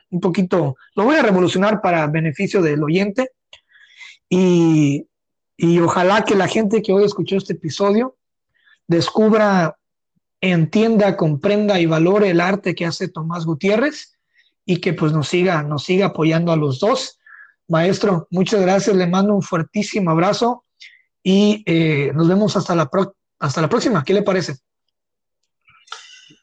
[0.09, 3.31] un poquito, lo voy a revolucionar para beneficio del oyente.
[4.29, 5.07] Y,
[5.55, 8.17] y ojalá que la gente que hoy escuchó este episodio
[8.87, 9.77] descubra,
[10.41, 14.17] entienda, comprenda y valore el arte que hace Tomás Gutiérrez
[14.65, 17.19] y que pues nos siga, nos siga apoyando a los dos.
[17.67, 20.63] Maestro, muchas gracias, le mando un fuertísimo abrazo
[21.29, 22.89] y eh, nos vemos hasta la,
[23.39, 24.01] hasta la próxima.
[24.05, 24.55] ¿Qué le parece?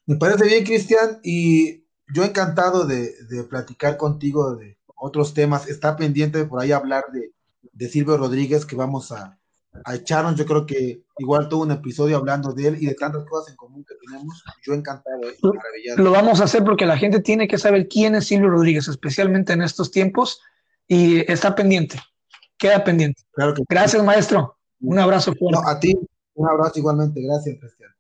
[0.05, 3.15] Me parece bien, Cristian, y yo encantado de,
[3.49, 5.69] platicar contigo de otros temas.
[5.69, 7.33] Está pendiente por ahí hablar de,
[7.73, 9.39] de Silvio Rodríguez, que vamos a,
[9.85, 10.35] a, echarnos.
[10.35, 13.57] Yo creo que igual tuvo un episodio hablando de él y de tantas cosas en
[13.57, 14.45] común que tenemos.
[14.67, 16.03] Yo encantado, maravillado.
[16.03, 19.55] Lo vamos a hacer porque la gente tiene que saber quién es Silvio Rodríguez, especialmente
[19.55, 20.43] en estos tiempos,
[20.87, 21.99] y está pendiente,
[22.59, 23.23] queda pendiente.
[23.67, 24.54] Gracias, maestro.
[24.85, 25.61] Un abrazo fuerte.
[25.67, 25.99] a ti,
[26.35, 27.23] un abrazo igualmente.
[27.23, 27.94] Gracias, Cristian.